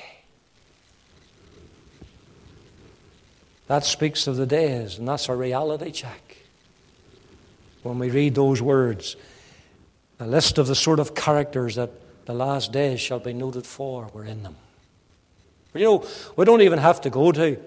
That 3.67 3.85
speaks 3.85 4.27
of 4.27 4.37
the 4.37 4.47
days, 4.47 4.99
and 4.99 5.07
that's 5.07 5.29
a 5.29 5.35
reality 5.35 5.93
check. 5.93 6.39
When 7.83 7.99
we 7.99 8.11
read 8.11 8.35
those 8.35 8.61
words, 8.61 9.17
a 10.19 10.27
list 10.27 10.59
of 10.59 10.67
the 10.67 10.75
sort 10.75 10.99
of 10.99 11.15
characters 11.15 11.77
that 11.77 11.91
the 12.27 12.35
last 12.35 12.73
days 12.73 13.01
shall 13.01 13.21
be 13.21 13.33
noted 13.33 13.67
for 13.67 14.09
were 14.13 14.25
in 14.25 14.43
them. 14.43 14.57
You 15.73 15.85
know, 15.85 16.07
we 16.37 16.45
don't 16.45 16.63
even 16.63 16.79
have 16.79 17.01
to 17.03 17.11
go 17.11 17.33
to 17.33 17.59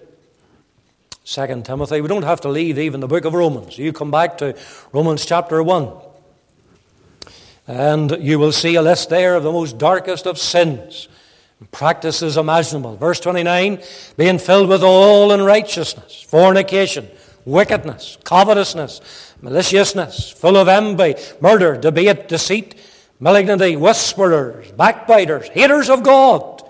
Second 1.23 1.65
Timothy. 1.65 2.01
We 2.01 2.09
don't 2.09 2.23
have 2.23 2.41
to 2.41 2.49
leave 2.49 2.77
even 2.77 2.99
the 2.99 3.07
book 3.07 3.23
of 3.23 3.33
Romans. 3.33 3.77
You 3.77 3.93
come 3.93 4.11
back 4.11 4.37
to 4.39 4.57
Romans 4.91 5.25
chapter 5.25 5.63
1. 5.63 5.89
And 7.65 8.17
you 8.19 8.37
will 8.37 8.51
see 8.51 8.75
a 8.75 8.81
list 8.81 9.09
there 9.09 9.35
of 9.35 9.43
the 9.43 9.51
most 9.51 9.77
darkest 9.77 10.27
of 10.27 10.37
sins 10.37 11.07
and 11.59 11.71
practices 11.71 12.35
imaginable. 12.35 12.97
Verse 12.97 13.21
29 13.21 13.81
being 14.17 14.37
filled 14.37 14.67
with 14.67 14.83
all 14.83 15.31
unrighteousness, 15.31 16.21
fornication, 16.23 17.07
wickedness, 17.45 18.17
covetousness, 18.25 18.99
maliciousness, 19.41 20.29
full 20.29 20.57
of 20.57 20.67
envy, 20.67 21.15
murder, 21.39 21.77
debate, 21.77 22.27
deceit, 22.27 22.75
malignity, 23.21 23.77
whisperers, 23.77 24.69
backbiters, 24.73 25.47
haters 25.47 25.89
of 25.89 26.03
God, 26.03 26.61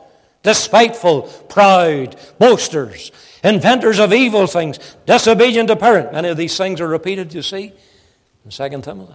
despiteful, 0.43 1.23
proud, 1.49 2.15
boasters 2.37 3.11
inventors 3.43 3.99
of 3.99 4.13
evil 4.13 4.47
things, 4.47 4.79
disobedient 5.05 5.67
to 5.69 5.75
parents. 5.75 6.13
Many 6.13 6.29
of 6.29 6.37
these 6.37 6.57
things 6.57 6.81
are 6.81 6.87
repeated, 6.87 7.33
you 7.33 7.41
see, 7.41 7.73
in 8.45 8.51
2 8.51 8.81
Timothy. 8.81 9.13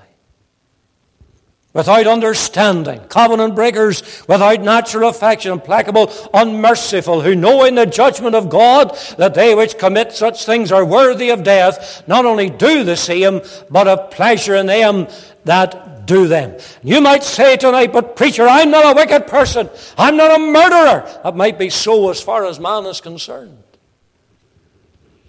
Without 1.75 2.07
understanding, 2.07 2.99
covenant 3.09 3.55
breakers, 3.55 4.03
without 4.27 4.63
natural 4.63 5.11
affection, 5.11 5.53
implacable, 5.53 6.11
unmerciful, 6.33 7.21
who 7.21 7.35
know 7.35 7.65
in 7.65 7.75
the 7.75 7.85
judgment 7.85 8.35
of 8.35 8.49
God 8.49 8.97
that 9.19 9.35
they 9.35 9.55
which 9.55 9.79
commit 9.79 10.13
such 10.13 10.47
things 10.47 10.73
are 10.73 10.85
worthy 10.85 11.29
of 11.29 11.45
death, 11.45 12.03
not 12.09 12.25
only 12.25 12.49
do 12.49 12.85
the 12.85 12.97
same, 12.97 13.43
but 13.71 13.87
have 13.87 14.11
pleasure 14.11 14.55
in 14.55 14.67
them 14.67 15.09
that 15.45 16.07
do 16.07 16.27
them. 16.27 16.57
You 16.83 17.03
might 17.03 17.23
say 17.23 17.59
tonight, 17.59 17.93
but 17.93 18.17
preacher, 18.17 18.49
I'm 18.49 18.71
not 18.71 18.97
a 18.97 18.99
wicked 18.99 19.27
person. 19.27 19.69
I'm 19.99 20.17
not 20.17 20.35
a 20.35 20.43
murderer. 20.43 21.21
That 21.23 21.37
might 21.37 21.59
be 21.59 21.69
so 21.69 22.09
as 22.09 22.21
far 22.21 22.47
as 22.47 22.59
man 22.59 22.87
is 22.87 23.03
concerned. 23.03 23.63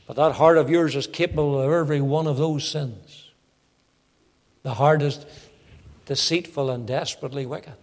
But 0.10 0.16
that 0.16 0.32
heart 0.38 0.58
of 0.58 0.72
yours 0.72 0.96
is 0.96 1.06
capable 1.06 1.62
of 1.62 1.72
every 1.72 2.02
one 2.02 2.26
of 2.26 2.38
those 2.38 2.68
sins. 2.68 3.30
The 4.64 4.74
heart 4.74 5.04
is 5.04 5.24
deceitful 6.08 6.72
and 6.72 6.88
desperately 6.88 7.46
wicked 7.46 7.76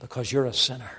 because 0.00 0.32
you're 0.32 0.46
a 0.46 0.52
sinner. 0.52 0.90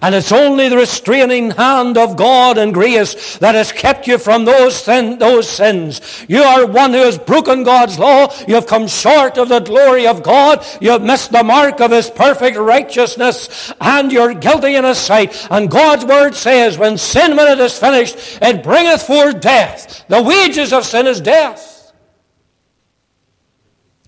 And 0.00 0.14
it's 0.14 0.30
only 0.30 0.68
the 0.68 0.76
restraining 0.76 1.50
hand 1.50 1.98
of 1.98 2.16
God 2.16 2.56
and 2.56 2.72
grace 2.72 3.36
that 3.38 3.56
has 3.56 3.72
kept 3.72 4.06
you 4.06 4.16
from 4.16 4.44
those, 4.44 4.76
sin, 4.76 5.18
those 5.18 5.48
sins. 5.48 6.24
You 6.28 6.42
are 6.42 6.66
one 6.66 6.92
who 6.92 7.00
has 7.00 7.18
broken 7.18 7.64
God's 7.64 7.98
law. 7.98 8.32
You 8.46 8.54
have 8.54 8.68
come 8.68 8.86
short 8.86 9.38
of 9.38 9.48
the 9.48 9.58
glory 9.58 10.06
of 10.06 10.22
God. 10.22 10.64
You 10.80 10.92
have 10.92 11.02
missed 11.02 11.32
the 11.32 11.42
mark 11.42 11.80
of 11.80 11.90
His 11.90 12.10
perfect 12.10 12.56
righteousness. 12.56 13.72
And 13.80 14.12
you're 14.12 14.34
guilty 14.34 14.76
in 14.76 14.84
His 14.84 14.98
sight. 14.98 15.48
And 15.50 15.68
God's 15.68 16.04
word 16.04 16.36
says, 16.36 16.78
when 16.78 16.96
sin, 16.96 17.36
when 17.36 17.48
it 17.48 17.58
is 17.58 17.76
finished, 17.76 18.38
it 18.40 18.62
bringeth 18.62 19.02
forth 19.02 19.40
death. 19.40 20.04
The 20.06 20.22
wages 20.22 20.72
of 20.72 20.84
sin 20.84 21.08
is 21.08 21.20
death. 21.20 21.92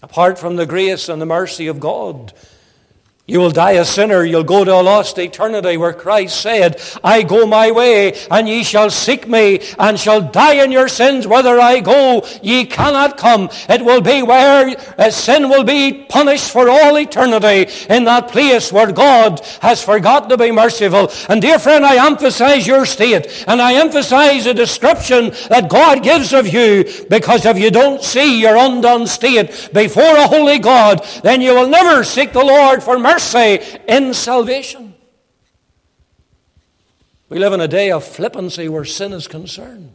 Apart 0.03 0.39
from 0.39 0.55
the 0.55 0.67
grace 0.67 1.09
and 1.09 1.21
the 1.21 1.27
mercy 1.27 1.67
of 1.67 1.81
God, 1.81 2.33
you 3.27 3.39
will 3.39 3.53
die 3.53 3.73
a 3.73 3.85
sinner. 3.85 4.25
You'll 4.25 4.43
go 4.43 4.65
to 4.65 4.75
a 4.75 4.83
lost 4.83 5.17
eternity 5.17 5.77
where 5.77 5.93
Christ 5.93 6.41
said, 6.41 6.83
I 7.05 7.23
go 7.23 7.47
my 7.47 7.71
way, 7.71 8.15
and 8.29 8.49
ye 8.49 8.65
shall 8.65 8.91
seek 8.91 9.29
me, 9.29 9.61
and 9.79 10.01
shall 10.01 10.21
die 10.21 10.65
in 10.65 10.73
your 10.73 10.89
sins. 10.89 11.29
Whither 11.29 11.61
I 11.61 11.79
go, 11.79 12.27
ye 12.43 12.67
cannot 12.67 13.17
come. 13.17 13.49
It 13.69 13.85
will 13.85 14.01
be 14.01 14.25
where 14.25 14.75
uh, 14.99 15.11
sin 15.11 15.49
will 15.49 15.63
be 15.63 16.07
punished 16.09 16.51
for 16.51 16.69
all 16.69 16.99
eternity 16.99 17.73
in 17.89 18.03
that 18.05 18.33
place 18.33 18.73
where 18.73 18.91
God 18.91 19.41
has 19.61 19.81
forgotten 19.81 20.31
to 20.31 20.37
be 20.37 20.51
merciful. 20.51 21.13
And 21.29 21.41
dear 21.41 21.61
friend, 21.61 21.87
I 21.87 22.05
emphasize 22.05 22.67
your 22.67 22.85
state, 22.85 23.45
and 23.47 23.63
I 23.63 23.75
emphasize 23.75 24.45
the 24.45 24.55
description 24.55 25.31
that 25.51 25.71
God 25.71 26.03
gives 26.03 26.33
of 26.33 26.49
you, 26.49 26.85
because 27.09 27.47
if 27.47 27.59
you 27.59 27.71
don't 27.71 28.03
see 28.03 28.41
your 28.41 28.57
undone 28.57 29.07
state 29.07 29.71
before 29.73 30.17
a 30.17 30.27
holy 30.27 30.59
God, 30.59 31.07
then 31.23 31.41
you 31.41 31.55
will 31.55 31.69
never 31.69 32.03
seek 32.03 32.33
the 32.33 32.45
Lord 32.45 32.83
for 32.83 32.99
mercy 32.99 33.10
mercy 33.13 33.61
in 33.89 34.15
salvation. 34.15 34.95
We 37.29 37.39
live 37.39 37.53
in 37.53 37.61
a 37.61 37.69
day 37.69 37.93
of 37.93 38.05
flippancy 38.05 38.69
where 38.69 38.85
sin 38.85 39.13
is 39.13 39.29
concerned. 39.29 39.95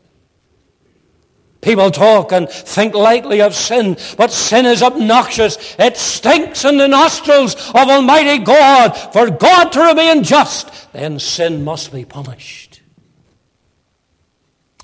People 1.62 1.90
talk 1.90 2.32
and 2.32 2.48
think 2.48 2.94
lightly 2.94 3.42
of 3.42 3.56
sin, 3.56 3.98
but 4.18 4.32
sin 4.32 4.66
is 4.66 4.84
obnoxious. 4.84 5.76
It 5.80 5.98
stinks 5.98 6.64
in 6.64 6.78
the 6.78 6.88
nostrils 6.88 7.56
of 7.56 7.90
Almighty 7.90 8.44
God. 8.44 8.92
For 9.12 9.32
God 9.32 9.72
to 9.72 9.82
remain 9.82 10.24
just, 10.24 10.94
then 10.94 11.18
sin 11.20 11.64
must 11.64 11.92
be 11.92 12.06
punished. 12.06 12.82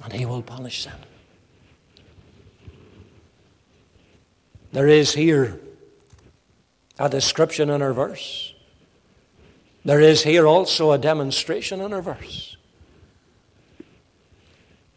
And 0.03 0.11
He 0.11 0.25
will 0.25 0.41
punish 0.41 0.83
sin. 0.83 0.93
There 4.71 4.87
is 4.87 5.13
here 5.13 5.59
a 7.01 7.09
description 7.09 7.69
in 7.69 7.81
our 7.81 7.93
verse. 7.93 8.53
There 9.83 9.99
is 9.99 10.23
here 10.23 10.45
also 10.45 10.91
a 10.91 10.97
demonstration 10.97 11.81
in 11.81 11.93
our 11.93 12.01
verse. 12.01 12.55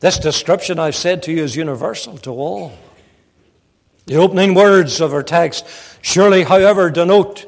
This 0.01 0.19
description, 0.19 0.79
I've 0.79 0.97
said 0.97 1.23
to 1.25 1.33
you, 1.33 1.43
is 1.43 1.57
universal 1.57 2.19
to 2.19 2.31
all. 2.31 2.79
The 4.07 4.17
opening 4.17 4.55
words 4.55 5.01
of 5.01 5.15
our 5.15 5.23
text 5.23 5.67
surely, 6.03 6.43
however, 6.43 6.91
denote 6.91 7.47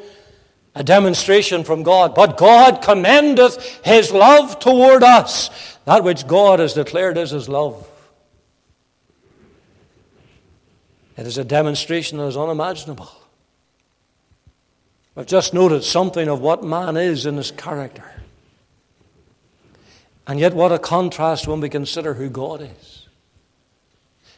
a 0.75 0.83
demonstration 0.83 1.65
from 1.65 1.83
God. 1.83 2.15
But 2.15 2.39
God 2.39 2.81
commendeth 2.83 3.81
his 3.85 4.11
love 4.11 4.59
toward 4.59 5.03
us. 5.03 5.51
That 5.85 6.05
which 6.05 6.27
God 6.27 6.61
has 6.61 6.73
declared 6.73 7.19
is 7.19 7.31
his 7.31 7.49
love. 7.49 7.87
It 11.17 11.27
is 11.27 11.39
a 11.39 11.45
demonstration 11.45 12.19
that 12.19 12.27
is 12.27 12.37
unimaginable. 12.37 13.11
I've 15.17 15.27
just 15.27 15.55
noted 15.55 15.83
something 15.83 16.29
of 16.29 16.41
what 16.41 16.63
man 16.63 16.97
is 16.97 17.25
in 17.25 17.37
his 17.37 17.51
character. 17.51 18.05
And 20.27 20.39
yet, 20.41 20.55
what 20.55 20.73
a 20.73 20.79
contrast 20.79 21.47
when 21.47 21.61
we 21.61 21.69
consider 21.69 22.15
who 22.15 22.29
God 22.29 22.61
is. 22.61 23.07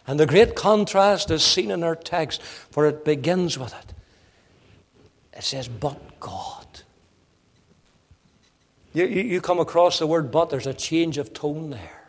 And 0.06 0.20
the 0.20 0.26
great 0.26 0.54
contrast 0.54 1.30
is 1.30 1.42
seen 1.42 1.70
in 1.70 1.82
our 1.82 1.96
text, 1.96 2.42
for 2.42 2.86
it 2.86 3.04
begins 3.04 3.58
with 3.58 3.74
it. 3.74 3.94
It 5.36 5.44
says, 5.44 5.68
But 5.68 6.20
God. 6.20 6.66
You, 8.92 9.06
you, 9.06 9.40
come 9.40 9.60
across 9.60 9.98
the 9.98 10.06
word 10.06 10.30
but, 10.30 10.50
there's 10.50 10.66
a 10.66 10.74
change 10.74 11.18
of 11.18 11.32
tone 11.32 11.70
there. 11.70 12.08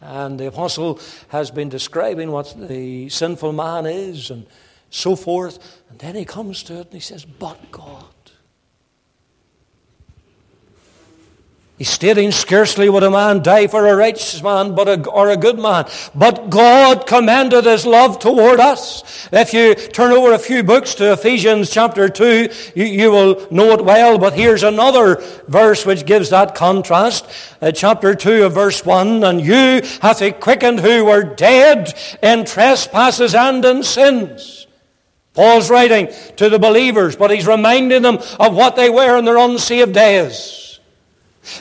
And 0.00 0.38
the 0.38 0.48
apostle 0.48 1.00
has 1.28 1.50
been 1.50 1.68
describing 1.68 2.30
what 2.30 2.54
the 2.68 3.08
sinful 3.08 3.52
man 3.52 3.86
is 3.86 4.30
and 4.30 4.46
so 4.94 5.16
forth. 5.16 5.82
And 5.90 5.98
then 5.98 6.14
he 6.14 6.24
comes 6.24 6.62
to 6.64 6.80
it 6.80 6.86
and 6.86 6.94
he 6.94 7.00
says, 7.00 7.24
But 7.24 7.70
God. 7.70 8.04
He's 11.76 11.90
stating 11.90 12.30
scarcely 12.30 12.88
would 12.88 13.02
a 13.02 13.10
man 13.10 13.42
die 13.42 13.66
for 13.66 13.88
a 13.88 13.96
righteous 13.96 14.40
man 14.40 14.76
but 14.76 14.88
a, 14.88 15.10
or 15.10 15.30
a 15.30 15.36
good 15.36 15.58
man. 15.58 15.86
But 16.14 16.48
God 16.48 17.04
commended 17.04 17.64
his 17.64 17.84
love 17.84 18.20
toward 18.20 18.60
us. 18.60 19.28
If 19.32 19.52
you 19.52 19.74
turn 19.74 20.12
over 20.12 20.32
a 20.32 20.38
few 20.38 20.62
books 20.62 20.94
to 20.94 21.12
Ephesians 21.12 21.70
chapter 21.70 22.08
2, 22.08 22.48
you, 22.76 22.84
you 22.84 23.10
will 23.10 23.48
know 23.50 23.72
it 23.72 23.84
well. 23.84 24.18
But 24.18 24.34
here's 24.34 24.62
another 24.62 25.20
verse 25.48 25.84
which 25.84 26.06
gives 26.06 26.30
that 26.30 26.54
contrast. 26.54 27.28
Uh, 27.60 27.72
chapter 27.72 28.14
2 28.14 28.44
of 28.44 28.54
verse 28.54 28.84
1. 28.86 29.24
And 29.24 29.40
you 29.40 29.82
hath 30.00 30.20
he 30.20 30.30
quickened 30.30 30.78
who 30.78 31.04
were 31.06 31.24
dead 31.24 31.92
in 32.22 32.44
trespasses 32.44 33.34
and 33.34 33.64
in 33.64 33.82
sins. 33.82 34.63
Paul's 35.34 35.68
writing 35.68 36.08
to 36.36 36.48
the 36.48 36.58
believers, 36.58 37.16
but 37.16 37.30
he's 37.30 37.46
reminding 37.46 38.02
them 38.02 38.18
of 38.38 38.54
what 38.54 38.76
they 38.76 38.88
were 38.88 39.18
in 39.18 39.24
their 39.24 39.36
unsaved 39.36 39.92
days. 39.92 40.78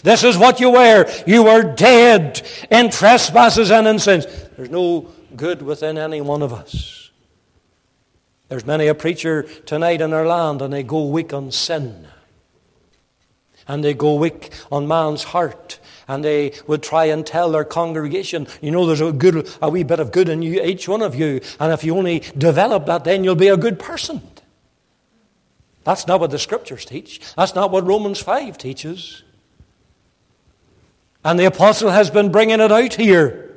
This 0.04 0.24
is 0.24 0.38
what 0.38 0.60
you 0.60 0.72
were. 0.72 1.12
You 1.28 1.44
were 1.44 1.64
dead 1.64 2.42
in 2.72 2.90
trespasses 2.90 3.72
and 3.72 3.88
in 3.88 4.00
sins. 4.00 4.26
There's 4.56 4.70
no 4.70 5.10
good 5.36 5.62
within 5.62 5.98
any 5.98 6.22
one 6.22 6.42
of 6.42 6.54
us. 6.54 7.10
There's 8.48 8.66
many 8.66 8.88
a 8.88 8.96
preacher 8.96 9.44
tonight 9.66 10.02
in 10.02 10.14
our 10.14 10.26
land 10.26 10.62
and 10.62 10.72
they 10.72 10.84
go 10.84 11.06
weak 11.08 11.34
on 11.34 11.52
sin. 11.52 12.08
And 13.68 13.84
they 13.84 13.94
go 13.94 14.16
weak 14.16 14.52
on 14.72 14.88
man's 14.88 15.24
heart. 15.24 15.80
And 16.08 16.24
they 16.24 16.54
would 16.68 16.84
try 16.84 17.06
and 17.06 17.26
tell 17.26 17.52
their 17.52 17.63
congregation, 17.63 18.48
you 18.62 18.72
know, 18.72 18.86
there's 18.86 19.02
a 19.02 19.12
good, 19.12 19.50
a 19.62 19.70
wee 19.70 19.84
bit 19.84 20.00
of 20.00 20.12
good 20.12 20.30
in 20.30 20.42
you, 20.42 20.62
each 20.62 20.88
one 20.88 21.02
of 21.02 21.16
you. 21.16 21.42
And 21.60 21.72
if 21.72 21.84
you 21.84 21.98
only 21.98 22.20
develop 22.38 22.86
that, 22.88 23.04
then 23.04 23.24
you'll 23.24 23.36
be 23.36 23.48
a 23.48 23.58
good 23.58 23.80
person. 23.80 24.22
That's 25.84 26.08
not 26.08 26.20
what 26.20 26.32
the 26.32 26.39
scriptures 26.39 26.86
teach. 26.86 27.20
That's 27.36 27.56
not 27.56 27.72
what 27.72 27.86
Romans 27.86 28.20
5 28.20 28.58
teaches. 28.58 29.24
And 31.26 31.39
the 31.39 31.46
apostle 31.46 31.89
has 31.89 32.10
been 32.10 32.32
bringing 32.32 32.60
it 32.60 32.72
out 32.72 32.94
here. 32.96 33.53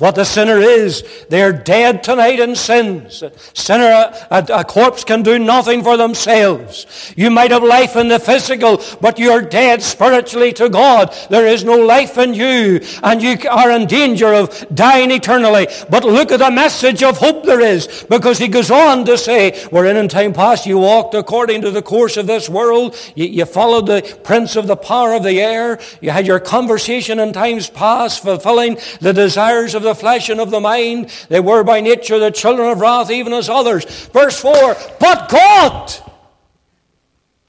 What 0.00 0.14
the 0.14 0.24
sinner 0.24 0.58
is, 0.58 1.04
they're 1.28 1.52
dead 1.52 2.02
tonight 2.02 2.40
in 2.40 2.56
sins. 2.56 3.22
Sinner, 3.52 4.10
a, 4.30 4.46
a, 4.48 4.64
corpse 4.64 5.04
can 5.04 5.22
do 5.22 5.38
nothing 5.38 5.82
for 5.82 5.98
themselves. 5.98 7.12
You 7.18 7.30
might 7.30 7.50
have 7.50 7.62
life 7.62 7.96
in 7.96 8.08
the 8.08 8.18
physical, 8.18 8.82
but 9.02 9.18
you're 9.18 9.42
dead 9.42 9.82
spiritually 9.82 10.54
to 10.54 10.70
God. 10.70 11.14
There 11.28 11.46
is 11.46 11.64
no 11.64 11.76
life 11.76 12.16
in 12.16 12.32
you, 12.32 12.80
and 13.02 13.22
you 13.22 13.36
are 13.50 13.70
in 13.70 13.86
danger 13.86 14.32
of 14.32 14.74
dying 14.74 15.10
eternally. 15.10 15.68
But 15.90 16.04
look 16.04 16.32
at 16.32 16.38
the 16.38 16.50
message 16.50 17.02
of 17.02 17.18
hope 17.18 17.44
there 17.44 17.60
is, 17.60 18.06
because 18.08 18.38
he 18.38 18.48
goes 18.48 18.70
on 18.70 19.04
to 19.04 19.18
say, 19.18 19.62
wherein 19.66 19.98
in 19.98 20.08
time 20.08 20.32
past 20.32 20.64
you 20.64 20.78
walked 20.78 21.14
according 21.14 21.60
to 21.60 21.70
the 21.70 21.82
course 21.82 22.16
of 22.16 22.26
this 22.26 22.48
world, 22.48 22.96
you, 23.14 23.26
you 23.26 23.44
followed 23.44 23.86
the 23.86 24.18
prince 24.24 24.56
of 24.56 24.66
the 24.66 24.76
power 24.76 25.12
of 25.12 25.24
the 25.24 25.42
air, 25.42 25.78
you 26.00 26.08
had 26.08 26.26
your 26.26 26.40
conversation 26.40 27.18
in 27.18 27.34
times 27.34 27.68
past, 27.68 28.22
fulfilling 28.22 28.78
the 29.02 29.12
desires 29.12 29.74
of 29.74 29.82
the 29.82 29.89
the 29.90 30.00
flesh 30.00 30.28
and 30.28 30.40
of 30.40 30.50
the 30.50 30.60
mind. 30.60 31.10
They 31.28 31.40
were 31.40 31.64
by 31.64 31.80
nature 31.80 32.18
the 32.18 32.30
children 32.30 32.70
of 32.70 32.80
wrath, 32.80 33.10
even 33.10 33.32
as 33.32 33.48
others. 33.48 33.84
Verse 34.08 34.40
4 34.40 34.76
But 34.98 35.28
God! 35.28 35.92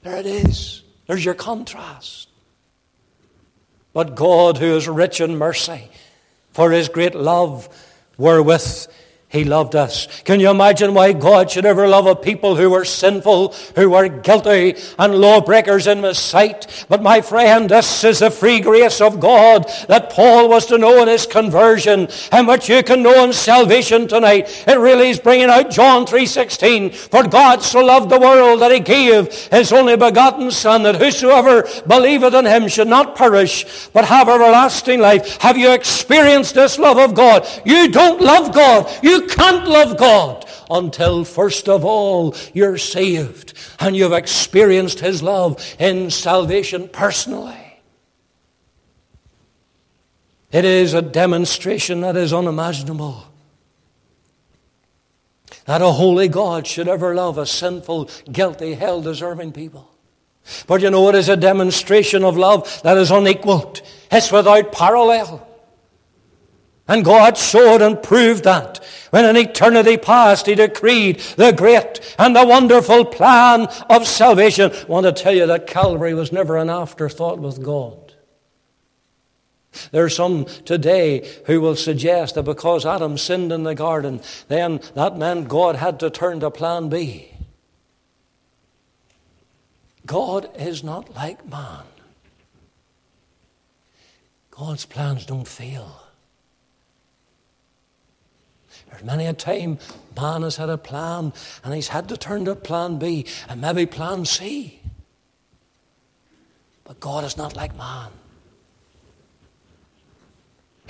There 0.02 0.16
it 0.16 0.26
is. 0.26 0.82
There's 1.06 1.24
your 1.24 1.34
contrast. 1.34 2.28
But 3.92 4.14
God, 4.14 4.58
who 4.58 4.76
is 4.76 4.88
rich 4.88 5.20
in 5.20 5.36
mercy, 5.36 5.88
for 6.52 6.70
his 6.70 6.88
great 6.88 7.14
love 7.14 7.68
wherewith 8.16 8.86
he 9.32 9.44
loved 9.44 9.74
us. 9.74 10.08
Can 10.24 10.40
you 10.40 10.50
imagine 10.50 10.92
why 10.92 11.14
God 11.14 11.50
should 11.50 11.64
ever 11.64 11.88
love 11.88 12.04
a 12.04 12.14
people 12.14 12.54
who 12.54 12.68
were 12.68 12.84
sinful, 12.84 13.54
who 13.74 13.88
were 13.88 14.06
guilty 14.06 14.76
and 14.98 15.14
lawbreakers 15.14 15.86
in 15.86 16.02
His 16.02 16.18
sight? 16.18 16.84
But 16.90 17.02
my 17.02 17.22
friend, 17.22 17.70
this 17.70 18.04
is 18.04 18.18
the 18.18 18.30
free 18.30 18.60
grace 18.60 19.00
of 19.00 19.20
God 19.20 19.66
that 19.88 20.10
Paul 20.10 20.50
was 20.50 20.66
to 20.66 20.76
know 20.76 21.00
in 21.00 21.08
his 21.08 21.24
conversion 21.24 22.08
and 22.30 22.46
what 22.46 22.68
you 22.68 22.82
can 22.82 23.02
know 23.02 23.24
in 23.24 23.32
salvation 23.32 24.06
tonight. 24.06 24.64
It 24.68 24.78
really 24.78 25.08
is 25.08 25.18
bringing 25.18 25.48
out 25.48 25.70
John 25.70 26.04
3.16. 26.04 26.94
For 26.94 27.26
God 27.26 27.62
so 27.62 27.82
loved 27.82 28.10
the 28.10 28.20
world 28.20 28.60
that 28.60 28.70
He 28.70 28.80
gave 28.80 29.32
His 29.46 29.72
only 29.72 29.96
begotten 29.96 30.50
Son, 30.50 30.82
that 30.82 30.96
whosoever 30.96 31.66
believeth 31.86 32.34
in 32.34 32.44
Him 32.44 32.68
should 32.68 32.88
not 32.88 33.16
perish, 33.16 33.88
but 33.94 34.04
have 34.04 34.28
everlasting 34.28 35.00
life. 35.00 35.38
Have 35.40 35.56
you 35.56 35.72
experienced 35.72 36.54
this 36.54 36.78
love 36.78 36.98
of 36.98 37.14
God? 37.14 37.48
You 37.64 37.90
don't 37.90 38.20
love 38.20 38.54
God. 38.54 38.90
You 39.02 39.21
can't 39.26 39.66
love 39.66 39.96
God 39.96 40.44
until, 40.70 41.24
first 41.24 41.68
of 41.68 41.84
all, 41.84 42.34
you're 42.52 42.78
saved 42.78 43.54
and 43.80 43.96
you've 43.96 44.12
experienced 44.12 45.00
His 45.00 45.22
love 45.22 45.64
in 45.78 46.10
salvation 46.10 46.88
personally. 46.88 47.80
It 50.50 50.64
is 50.66 50.92
a 50.92 51.02
demonstration 51.02 52.02
that 52.02 52.16
is 52.16 52.32
unimaginable. 52.32 53.24
That 55.64 55.80
a 55.80 55.92
holy 55.92 56.28
God 56.28 56.66
should 56.66 56.88
ever 56.88 57.14
love 57.14 57.38
a 57.38 57.46
sinful, 57.46 58.10
guilty, 58.30 58.74
hell 58.74 59.00
deserving 59.00 59.52
people. 59.52 59.88
But 60.66 60.82
you 60.82 60.90
know, 60.90 61.08
it 61.08 61.14
is 61.14 61.28
a 61.28 61.36
demonstration 61.36 62.24
of 62.24 62.36
love 62.36 62.82
that 62.82 62.98
is 62.98 63.10
unequaled. 63.10 63.80
It's 64.10 64.32
without 64.32 64.72
parallel. 64.72 65.48
And 66.92 67.06
God 67.06 67.38
showed 67.38 67.80
and 67.80 68.02
proved 68.02 68.44
that 68.44 68.84
when 69.12 69.24
in 69.24 69.34
eternity 69.34 69.96
past 69.96 70.44
He 70.44 70.54
decreed 70.54 71.20
the 71.38 71.50
great 71.50 72.14
and 72.18 72.36
the 72.36 72.44
wonderful 72.44 73.06
plan 73.06 73.62
of 73.88 74.06
salvation. 74.06 74.70
I 74.70 74.84
want 74.84 75.06
to 75.06 75.12
tell 75.12 75.34
you 75.34 75.46
that 75.46 75.66
Calvary 75.66 76.12
was 76.12 76.32
never 76.32 76.58
an 76.58 76.68
afterthought 76.68 77.38
with 77.38 77.62
God. 77.62 78.12
There 79.90 80.04
are 80.04 80.10
some 80.10 80.44
today 80.66 81.26
who 81.46 81.62
will 81.62 81.76
suggest 81.76 82.34
that 82.34 82.42
because 82.42 82.84
Adam 82.84 83.16
sinned 83.16 83.52
in 83.52 83.62
the 83.62 83.74
garden, 83.74 84.20
then 84.48 84.82
that 84.94 85.16
meant 85.16 85.48
God 85.48 85.76
had 85.76 85.98
to 86.00 86.10
turn 86.10 86.40
to 86.40 86.50
plan 86.50 86.90
B. 86.90 87.32
God 90.04 90.50
is 90.58 90.84
not 90.84 91.14
like 91.14 91.48
man. 91.48 91.84
God's 94.50 94.84
plans 94.84 95.24
don't 95.24 95.48
fail. 95.48 96.01
There's 98.92 99.04
many 99.04 99.26
a 99.26 99.32
time 99.32 99.78
man 100.16 100.42
has 100.42 100.56
had 100.56 100.68
a 100.68 100.78
plan 100.78 101.32
and 101.64 101.74
he's 101.74 101.88
had 101.88 102.08
to 102.10 102.16
turn 102.16 102.44
to 102.44 102.54
plan 102.54 102.98
B 102.98 103.26
and 103.48 103.60
maybe 103.60 103.86
plan 103.86 104.24
C. 104.24 104.80
But 106.84 107.00
God 107.00 107.24
is 107.24 107.36
not 107.36 107.56
like 107.56 107.74
man. 107.76 108.10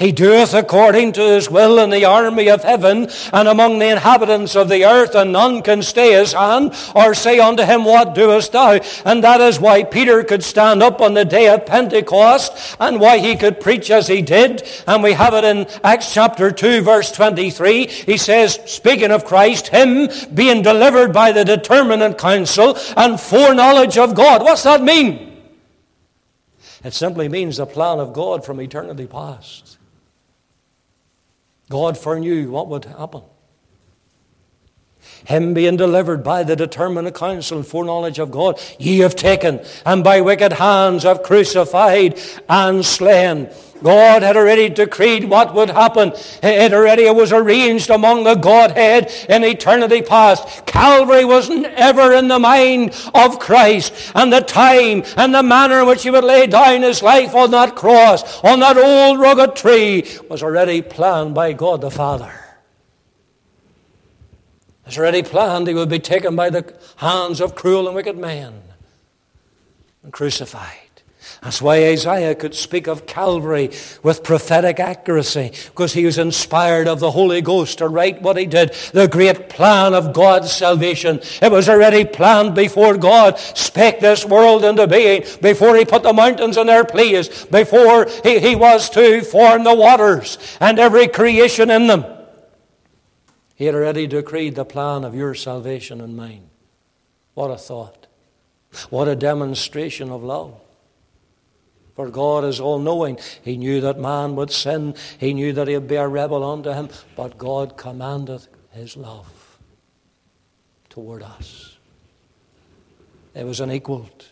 He 0.02 0.10
doeth 0.10 0.52
according 0.52 1.12
to 1.12 1.20
his 1.20 1.48
will 1.48 1.78
in 1.78 1.90
the 1.90 2.04
army 2.04 2.50
of 2.50 2.64
heaven 2.64 3.08
and 3.32 3.46
among 3.46 3.78
the 3.78 3.90
inhabitants 3.90 4.56
of 4.56 4.68
the 4.68 4.84
earth, 4.84 5.14
and 5.14 5.30
none 5.30 5.62
can 5.62 5.80
stay 5.80 6.14
his 6.14 6.32
hand 6.32 6.74
or 6.92 7.14
say 7.14 7.38
unto 7.38 7.62
him, 7.62 7.84
What 7.84 8.12
doest 8.12 8.50
thou? 8.50 8.80
And 9.04 9.22
that 9.22 9.40
is 9.40 9.60
why 9.60 9.84
Peter 9.84 10.24
could 10.24 10.42
stand 10.42 10.82
up 10.82 11.00
on 11.00 11.14
the 11.14 11.24
day 11.24 11.48
of 11.48 11.66
Pentecost 11.66 12.76
and 12.80 12.98
why 12.98 13.18
he 13.18 13.36
could 13.36 13.60
preach 13.60 13.92
as 13.92 14.08
he 14.08 14.22
did. 14.22 14.68
And 14.88 15.04
we 15.04 15.12
have 15.12 15.34
it 15.34 15.44
in 15.44 15.68
Acts 15.84 16.12
chapter 16.12 16.50
2, 16.50 16.80
verse 16.80 17.12
23. 17.12 17.86
He 17.86 18.16
says, 18.16 18.58
speaking 18.66 19.12
of 19.12 19.24
Christ, 19.24 19.68
him 19.68 20.08
being 20.34 20.62
delivered 20.62 21.12
by 21.12 21.30
the 21.30 21.44
determinate 21.44 22.18
counsel 22.18 22.76
and 22.96 23.20
foreknowledge 23.20 23.96
of 23.98 24.16
God. 24.16 24.42
What's 24.42 24.64
that 24.64 24.82
mean? 24.82 25.44
It 26.82 26.92
simply 26.92 27.28
means 27.28 27.58
the 27.58 27.66
plan 27.66 28.00
of 28.00 28.12
God 28.12 28.44
from 28.44 28.60
eternity 28.60 29.06
past. 29.06 29.78
God 31.72 31.96
foreknew 31.96 32.50
what 32.50 32.68
would 32.68 32.84
happen. 32.84 33.22
Him 35.24 35.54
being 35.54 35.76
delivered 35.76 36.24
by 36.24 36.42
the 36.42 36.56
determinate 36.56 37.14
counsel 37.14 37.58
and 37.58 37.66
foreknowledge 37.66 38.18
of 38.18 38.30
God, 38.30 38.60
ye 38.78 38.98
have 38.98 39.16
taken, 39.16 39.60
and 39.86 40.02
by 40.02 40.20
wicked 40.20 40.54
hands 40.54 41.04
have 41.04 41.22
crucified 41.22 42.18
and 42.48 42.84
slain. 42.84 43.48
God 43.82 44.22
had 44.22 44.36
already 44.36 44.68
decreed 44.68 45.24
what 45.24 45.54
would 45.54 45.70
happen. 45.70 46.12
It 46.42 46.72
already 46.72 47.10
was 47.10 47.32
arranged 47.32 47.90
among 47.90 48.24
the 48.24 48.36
Godhead 48.36 49.12
in 49.28 49.44
eternity 49.44 50.02
past. 50.02 50.66
Calvary 50.66 51.24
wasn't 51.24 51.66
ever 51.66 52.12
in 52.12 52.28
the 52.28 52.38
mind 52.38 52.94
of 53.14 53.38
Christ. 53.38 53.92
And 54.14 54.32
the 54.32 54.40
time 54.40 55.02
and 55.16 55.34
the 55.34 55.42
manner 55.42 55.80
in 55.80 55.86
which 55.86 56.04
he 56.04 56.10
would 56.10 56.24
lay 56.24 56.46
down 56.46 56.82
his 56.82 57.02
life 57.02 57.34
on 57.34 57.50
that 57.50 57.74
cross, 57.74 58.42
on 58.44 58.60
that 58.60 58.76
old 58.76 59.18
rugged 59.18 59.56
tree, 59.56 60.06
was 60.28 60.42
already 60.42 60.82
planned 60.82 61.34
by 61.34 61.52
God 61.52 61.80
the 61.80 61.90
Father. 61.90 62.41
Was 64.92 64.98
already 64.98 65.22
planned 65.22 65.68
he 65.68 65.72
would 65.72 65.88
be 65.88 66.00
taken 66.00 66.36
by 66.36 66.50
the 66.50 66.70
hands 66.96 67.40
of 67.40 67.54
cruel 67.54 67.86
and 67.86 67.96
wicked 67.96 68.18
men 68.18 68.60
and 70.02 70.12
crucified. 70.12 70.76
That's 71.40 71.62
why 71.62 71.86
Isaiah 71.86 72.34
could 72.34 72.54
speak 72.54 72.88
of 72.88 73.06
Calvary 73.06 73.70
with 74.02 74.22
prophetic 74.22 74.78
accuracy, 74.78 75.52
because 75.68 75.94
he 75.94 76.04
was 76.04 76.18
inspired 76.18 76.88
of 76.88 77.00
the 77.00 77.10
Holy 77.10 77.40
Ghost 77.40 77.78
to 77.78 77.88
write 77.88 78.20
what 78.20 78.36
he 78.36 78.44
did. 78.44 78.74
The 78.92 79.08
great 79.08 79.48
plan 79.48 79.94
of 79.94 80.12
God's 80.12 80.52
salvation. 80.52 81.20
It 81.40 81.50
was 81.50 81.70
already 81.70 82.04
planned 82.04 82.54
before 82.54 82.98
God 82.98 83.38
spake 83.38 84.00
this 84.00 84.26
world 84.26 84.62
into 84.62 84.86
being, 84.86 85.24
before 85.40 85.74
he 85.74 85.86
put 85.86 86.02
the 86.02 86.12
mountains 86.12 86.58
in 86.58 86.66
their 86.66 86.84
place, 86.84 87.46
before 87.46 88.10
he, 88.22 88.40
he 88.40 88.56
was 88.56 88.90
to 88.90 89.22
form 89.22 89.64
the 89.64 89.74
waters 89.74 90.36
and 90.60 90.78
every 90.78 91.08
creation 91.08 91.70
in 91.70 91.86
them. 91.86 92.04
He 93.62 93.66
had 93.66 93.76
already 93.76 94.08
decreed 94.08 94.56
the 94.56 94.64
plan 94.64 95.04
of 95.04 95.14
your 95.14 95.36
salvation 95.36 96.00
and 96.00 96.16
mine. 96.16 96.50
What 97.34 97.52
a 97.52 97.56
thought. 97.56 98.08
What 98.90 99.06
a 99.06 99.14
demonstration 99.14 100.10
of 100.10 100.24
love. 100.24 100.60
For 101.94 102.10
God 102.10 102.42
is 102.42 102.58
all 102.58 102.80
knowing. 102.80 103.20
He 103.40 103.56
knew 103.56 103.80
that 103.82 104.00
man 104.00 104.34
would 104.34 104.50
sin. 104.50 104.96
He 105.16 105.32
knew 105.32 105.52
that 105.52 105.68
he 105.68 105.74
would 105.74 105.86
be 105.86 105.94
a 105.94 106.08
rebel 106.08 106.42
unto 106.42 106.72
him. 106.72 106.88
But 107.14 107.38
God 107.38 107.76
commanded 107.76 108.48
his 108.72 108.96
love 108.96 109.60
toward 110.88 111.22
us. 111.22 111.78
It 113.32 113.46
was 113.46 113.60
unequaled. 113.60 114.24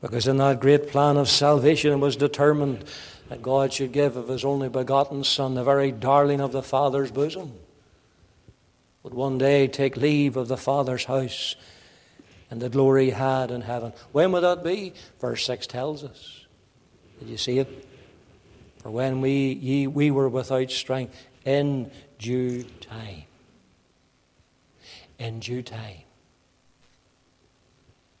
Because 0.00 0.26
in 0.26 0.38
that 0.38 0.58
great 0.58 0.88
plan 0.88 1.16
of 1.16 1.28
salvation, 1.28 1.92
it 1.92 1.98
was 1.98 2.16
determined 2.16 2.86
that 3.28 3.40
God 3.40 3.72
should 3.72 3.92
give 3.92 4.16
of 4.16 4.26
his 4.26 4.44
only 4.44 4.68
begotten 4.68 5.22
Son, 5.22 5.54
the 5.54 5.62
very 5.62 5.92
darling 5.92 6.40
of 6.40 6.50
the 6.50 6.60
Father's 6.60 7.12
bosom, 7.12 7.52
one 9.14 9.38
day 9.38 9.66
take 9.68 9.96
leave 9.96 10.36
of 10.36 10.48
the 10.48 10.56
Father's 10.56 11.04
house 11.04 11.56
and 12.50 12.60
the 12.60 12.68
glory 12.68 13.06
he 13.06 13.10
had 13.12 13.50
in 13.50 13.62
heaven. 13.62 13.92
When 14.12 14.32
would 14.32 14.42
that 14.42 14.62
be? 14.62 14.92
Verse 15.20 15.44
6 15.46 15.66
tells 15.66 16.04
us. 16.04 16.44
Did 17.18 17.28
you 17.28 17.36
see 17.36 17.58
it? 17.58 17.88
For 18.78 18.90
when 18.90 19.20
we, 19.20 19.52
ye, 19.52 19.86
we 19.86 20.10
were 20.10 20.28
without 20.28 20.70
strength, 20.70 21.16
in 21.44 21.90
due 22.18 22.64
time. 22.80 23.24
In 25.18 25.40
due 25.40 25.62
time. 25.62 26.02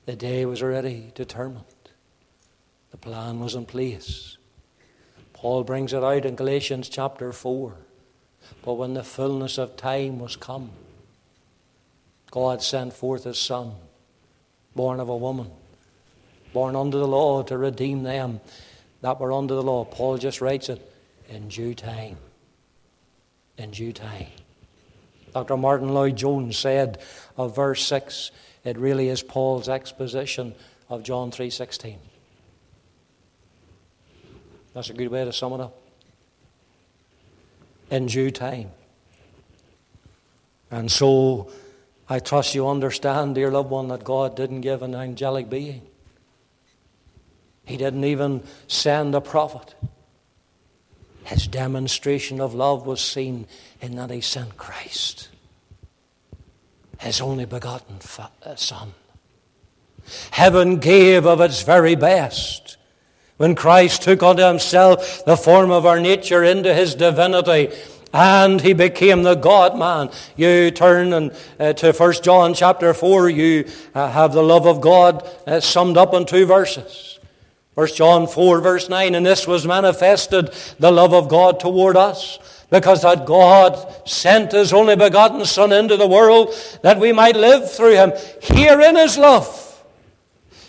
The 0.06 0.16
day 0.16 0.46
was 0.46 0.62
already 0.62 1.12
determined. 1.14 1.64
The 2.90 2.96
plan 2.96 3.40
was 3.40 3.54
in 3.54 3.66
place. 3.66 4.36
Paul 5.32 5.64
brings 5.64 5.92
it 5.92 6.02
out 6.02 6.24
in 6.24 6.36
Galatians 6.36 6.88
chapter 6.88 7.32
4. 7.32 7.74
But 8.62 8.74
when 8.74 8.94
the 8.94 9.04
fullness 9.04 9.58
of 9.58 9.76
time 9.76 10.18
was 10.18 10.36
come, 10.36 10.70
God 12.34 12.62
sent 12.62 12.92
forth 12.92 13.22
his 13.22 13.38
Son 13.38 13.74
born 14.74 14.98
of 14.98 15.08
a 15.08 15.16
woman, 15.16 15.52
born 16.52 16.74
under 16.74 16.98
the 16.98 17.06
law 17.06 17.44
to 17.44 17.56
redeem 17.56 18.02
them 18.02 18.40
that 19.02 19.20
were 19.20 19.32
under 19.32 19.54
the 19.54 19.62
law. 19.62 19.84
Paul 19.84 20.18
just 20.18 20.40
writes 20.40 20.68
it 20.68 20.82
in 21.28 21.46
due 21.46 21.74
time. 21.74 22.16
In 23.56 23.70
due 23.70 23.92
time. 23.92 24.26
Dr. 25.32 25.56
Martyn 25.56 25.94
Lloyd-Jones 25.94 26.58
said 26.58 27.00
of 27.36 27.54
verse 27.54 27.86
6, 27.86 28.32
it 28.64 28.76
really 28.78 29.10
is 29.10 29.22
Paul's 29.22 29.68
exposition 29.68 30.56
of 30.88 31.04
John 31.04 31.30
3.16. 31.30 31.98
That's 34.74 34.90
a 34.90 34.94
good 34.94 35.06
way 35.06 35.24
to 35.24 35.32
sum 35.32 35.52
it 35.52 35.60
up. 35.60 35.80
In 37.92 38.06
due 38.06 38.32
time. 38.32 38.72
And 40.72 40.90
so 40.90 41.52
I 42.08 42.18
trust 42.18 42.54
you 42.54 42.68
understand, 42.68 43.34
dear 43.34 43.50
loved 43.50 43.70
one, 43.70 43.88
that 43.88 44.04
God 44.04 44.36
didn't 44.36 44.60
give 44.60 44.82
an 44.82 44.94
angelic 44.94 45.48
being. 45.48 45.82
He 47.64 47.76
didn't 47.76 48.04
even 48.04 48.42
send 48.68 49.14
a 49.14 49.20
prophet. 49.20 49.74
His 51.24 51.46
demonstration 51.46 52.40
of 52.40 52.54
love 52.54 52.86
was 52.86 53.00
seen 53.00 53.46
in 53.80 53.96
that 53.96 54.10
he 54.10 54.20
sent 54.20 54.58
Christ, 54.58 55.30
his 56.98 57.22
only 57.22 57.46
begotten 57.46 57.98
uh, 58.18 58.56
Son. 58.56 58.92
Heaven 60.32 60.76
gave 60.76 61.24
of 61.24 61.40
its 61.40 61.62
very 61.62 61.94
best. 61.94 62.76
When 63.38 63.54
Christ 63.54 64.02
took 64.02 64.22
unto 64.22 64.42
himself 64.42 65.24
the 65.24 65.36
form 65.36 65.70
of 65.70 65.86
our 65.86 65.98
nature 65.98 66.44
into 66.44 66.74
his 66.74 66.94
divinity, 66.94 67.74
and 68.14 68.60
he 68.60 68.72
became 68.72 69.24
the 69.24 69.34
God 69.34 69.76
man. 69.76 70.08
You 70.36 70.70
turn 70.70 71.12
and, 71.12 71.36
uh, 71.58 71.72
to 71.74 71.92
1 71.92 72.12
John 72.22 72.54
chapter 72.54 72.94
4, 72.94 73.28
you 73.28 73.68
uh, 73.92 74.08
have 74.08 74.32
the 74.32 74.42
love 74.42 74.66
of 74.66 74.80
God 74.80 75.28
uh, 75.48 75.58
summed 75.58 75.96
up 75.96 76.14
in 76.14 76.24
two 76.24 76.46
verses. 76.46 77.18
1 77.74 77.88
John 77.88 78.28
4, 78.28 78.60
verse 78.60 78.88
9, 78.88 79.16
and 79.16 79.26
this 79.26 79.48
was 79.48 79.66
manifested, 79.66 80.54
the 80.78 80.92
love 80.92 81.12
of 81.12 81.28
God 81.28 81.58
toward 81.58 81.96
us, 81.96 82.38
because 82.70 83.02
that 83.02 83.26
God 83.26 84.08
sent 84.08 84.52
his 84.52 84.72
only 84.72 84.94
begotten 84.94 85.44
Son 85.44 85.72
into 85.72 85.96
the 85.96 86.06
world 86.06 86.54
that 86.82 87.00
we 87.00 87.10
might 87.10 87.34
live 87.34 87.68
through 87.68 87.96
him. 87.96 88.12
Herein 88.40 88.96
is 88.96 89.18
love. 89.18 89.82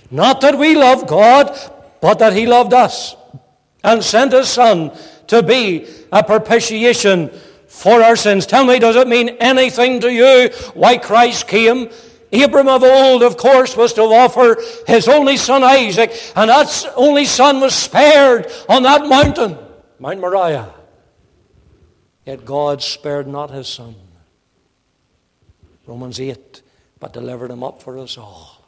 Not 0.10 0.42
that 0.42 0.58
we 0.58 0.76
love 0.76 1.06
God, 1.06 1.56
but 2.02 2.18
that 2.18 2.34
he 2.34 2.48
loved 2.48 2.74
us 2.74 3.16
and 3.84 4.04
sent 4.04 4.32
his 4.32 4.50
Son 4.50 4.92
to 5.28 5.44
be 5.44 5.88
a 6.12 6.24
propitiation 6.24 7.30
for 7.68 8.02
our 8.02 8.16
sins. 8.16 8.46
Tell 8.46 8.66
me, 8.66 8.80
does 8.80 8.96
it 8.96 9.08
mean 9.08 9.30
anything 9.40 10.00
to 10.02 10.12
you 10.12 10.50
why 10.74 10.98
Christ 10.98 11.48
came? 11.48 11.90
Abram 12.32 12.68
of 12.68 12.84
old, 12.84 13.24
of 13.24 13.38
course, 13.38 13.78
was 13.78 13.94
to 13.94 14.02
offer 14.02 14.58
his 14.88 15.08
only 15.08 15.38
son 15.38 15.64
Isaac, 15.64 16.12
and 16.36 16.50
that 16.50 16.94
only 16.96 17.26
son 17.26 17.62
was 17.62 17.74
spared 17.74 18.52
on 18.68 18.84
that 18.84 19.08
mountain, 19.08 19.58
Mount 20.00 20.20
Moriah. 20.20 20.74
Yet 22.26 22.44
God 22.44 22.82
spared 22.82 23.28
not 23.28 23.52
his 23.52 23.68
son. 23.68 23.96
Romans 25.86 26.20
8, 26.20 26.62
but 27.00 27.14
delivered 27.14 27.52
him 27.52 27.64
up 27.64 27.82
for 27.82 27.98
us 28.00 28.18
all. 28.18 28.66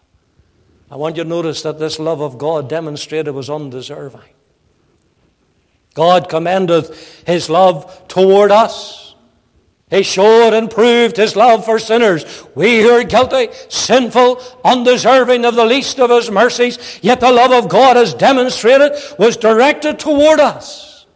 I 0.90 0.96
want 0.96 1.18
you 1.18 1.24
to 1.24 1.30
notice 1.30 1.64
that 1.64 1.80
this 1.80 2.00
love 2.00 2.22
of 2.22 2.38
God 2.38 2.70
demonstrated 2.70 3.34
was 3.34 3.50
undeserving. 3.50 4.22
God 5.98 6.30
commendeth 6.30 7.26
his 7.26 7.50
love 7.50 8.08
toward 8.08 8.52
us. 8.52 9.16
He 9.90 10.04
showed 10.04 10.54
and 10.54 10.70
proved 10.70 11.18
his 11.18 11.36
love 11.36 11.66
for 11.66 11.80
sinners. 11.80 12.24
We 12.54 12.82
who 12.82 12.92
are 12.92 13.04
guilty, 13.04 13.48
sinful, 13.68 14.40
undeserving 14.64 15.44
of 15.44 15.56
the 15.56 15.66
least 15.66 16.00
of 16.00 16.12
his 16.12 16.30
mercies, 16.30 17.00
yet 17.02 17.20
the 17.20 17.32
love 17.32 17.52
of 17.52 17.68
God 17.68 17.98
as 17.98 18.14
demonstrated 18.14 18.92
was 19.18 19.38
directed 19.38 19.98
toward 19.98 20.40
us. 20.40 21.08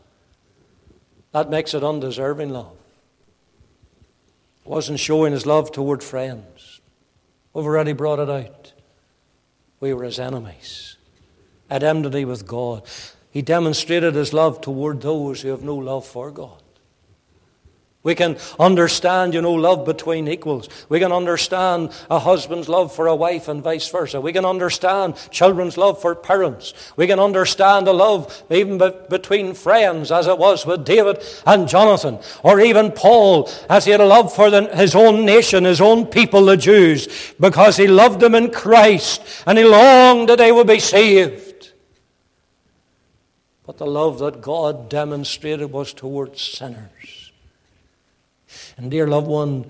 That 1.32 1.52
makes 1.52 1.76
it 1.76 1.84
undeserving 1.84 2.50
love. 2.50 2.76
It 4.65 4.70
Wasn't 4.70 5.00
showing 5.00 5.32
his 5.32 5.46
love 5.46 5.72
toward 5.72 6.02
friends. 6.02 6.82
We've 7.54 7.65
already 7.65 7.94
brought 7.94 8.17
it 8.17 8.32
out. 8.32 8.74
We 9.80 9.94
were 9.94 10.06
his 10.06 10.17
enemies, 10.17 10.98
at 11.70 11.84
enmity 11.84 12.26
with 12.26 12.48
God. 12.48 12.82
He 13.32 13.41
demonstrated 13.41 14.13
his 14.13 14.34
love 14.34 14.62
toward 14.62 15.02
those 15.02 15.41
who 15.41 15.50
have 15.50 15.63
no 15.63 15.76
love 15.76 16.06
for 16.06 16.32
God. 16.32 16.62
We 18.04 18.15
can 18.15 18.38
understand, 18.60 19.36
you 19.36 19.44
know, 19.44 19.54
love 19.54 19.86
between 19.86 20.28
equals. 20.28 20.67
We 20.89 21.00
can 21.00 21.12
understand 21.12 21.91
a 22.10 22.17
husband's 22.17 22.67
love 22.67 22.96
for 22.96 23.06
a 23.06 23.15
wife 23.15 23.48
and 23.48 23.62
vice 23.62 23.88
versa. 23.89 24.20
We 24.20 24.34
can 24.34 24.44
understand 24.44 25.17
children's 25.30 25.78
love 25.78 26.02
for 26.02 26.15
parents. 26.15 26.74
We 26.96 27.06
can 27.06 27.20
understand 27.20 27.88
a 27.88 27.94
love 27.94 28.44
even 28.50 28.80
be- 28.80 28.91
between 29.08 29.54
friends, 29.54 30.12
as 30.12 30.26
it 30.26 30.39
was 30.39 30.65
with 30.65 30.84
David 30.84 31.24
and 31.46 31.70
Jonathan, 31.70 32.17
or 32.41 32.60
even 32.60 32.91
Paul, 32.91 33.48
as 33.70 33.86
he 33.86 33.91
had 33.91 34.02
a 34.02 34.06
love 34.06 34.34
for 34.34 34.50
the, 34.50 34.76
his 34.76 34.96
own 34.96 35.24
nation, 35.24 35.63
his 35.65 35.80
own 35.80 36.08
people, 36.08 36.46
the 36.46 36.58
Jews, 36.58 37.08
because 37.39 37.78
he 37.78 37.86
loved 37.86 38.20
them 38.20 38.34
in 38.34 38.50
Christ 38.50 39.22
and 39.46 39.60
he 39.60 39.63
longed 39.63 40.30
that 40.30 40.39
they 40.39 40.52
would 40.52 40.67
be 40.67 40.80
saved. 40.80 41.51
But 43.72 43.78
the 43.78 43.90
love 43.90 44.20
that 44.20 44.42
God 44.42 44.90
demonstrated 44.90 45.72
was 45.72 45.94
towards 45.94 46.42
sinners. 46.42 47.32
And, 48.76 48.92
dear 48.92 49.08
loved 49.08 49.28
one, 49.28 49.66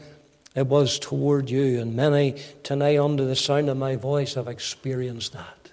it 0.56 0.66
was 0.66 0.98
toward 0.98 1.52
you. 1.52 1.80
And 1.80 1.96
many 1.96 2.42
tonight, 2.64 2.98
under 2.98 3.26
the 3.26 3.36
sound 3.36 3.70
of 3.70 3.78
my 3.78 3.98
voice, 3.98 4.34
have 4.34 4.48
experienced 4.48 5.34
that. 5.34 5.70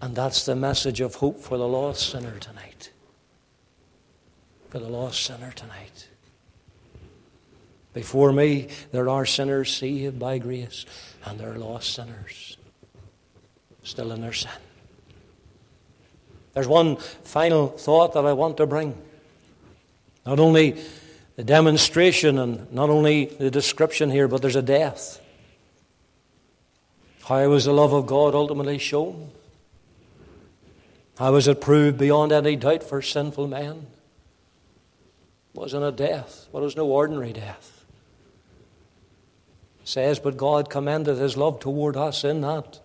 And 0.00 0.16
that's 0.16 0.46
the 0.46 0.56
message 0.56 1.02
of 1.02 1.16
hope 1.16 1.40
for 1.40 1.58
the 1.58 1.68
lost 1.68 2.08
sinner 2.08 2.38
tonight. 2.38 2.90
For 4.70 4.78
the 4.78 4.88
lost 4.88 5.22
sinner 5.22 5.52
tonight. 5.52 6.08
Before 7.92 8.32
me, 8.32 8.68
there 8.92 9.10
are 9.10 9.26
sinners 9.26 9.76
saved 9.76 10.18
by 10.18 10.38
grace, 10.38 10.86
and 11.26 11.38
there 11.38 11.52
are 11.52 11.58
lost 11.58 11.92
sinners 11.92 12.56
still 13.82 14.10
in 14.10 14.22
their 14.22 14.32
sin. 14.32 14.52
There's 16.54 16.68
one 16.68 16.96
final 16.96 17.68
thought 17.68 18.14
that 18.14 18.26
I 18.26 18.32
want 18.32 18.58
to 18.58 18.66
bring. 18.66 18.94
Not 20.26 20.38
only 20.38 20.76
the 21.36 21.44
demonstration 21.44 22.38
and 22.38 22.70
not 22.72 22.90
only 22.90 23.26
the 23.26 23.50
description 23.50 24.10
here, 24.10 24.28
but 24.28 24.42
there's 24.42 24.56
a 24.56 24.62
death. 24.62 25.20
How 27.24 27.48
was 27.48 27.64
the 27.64 27.72
love 27.72 27.92
of 27.92 28.06
God 28.06 28.34
ultimately 28.34 28.78
shown? 28.78 29.30
How 31.18 31.32
was 31.32 31.48
it 31.48 31.60
proved 31.60 31.98
beyond 31.98 32.32
any 32.32 32.56
doubt 32.56 32.82
for 32.82 33.00
sinful 33.00 33.46
men? 33.46 33.86
It 35.54 35.58
wasn't 35.58 35.84
a 35.84 35.92
death, 35.92 36.48
but 36.52 36.58
it 36.58 36.64
was 36.64 36.76
no 36.76 36.86
ordinary 36.86 37.32
death. 37.32 37.84
It 39.82 39.88
says, 39.88 40.18
But 40.18 40.36
God 40.36 40.70
commended 40.70 41.18
his 41.18 41.36
love 41.36 41.60
toward 41.60 41.96
us 41.96 42.24
in 42.24 42.40
that 42.40 42.80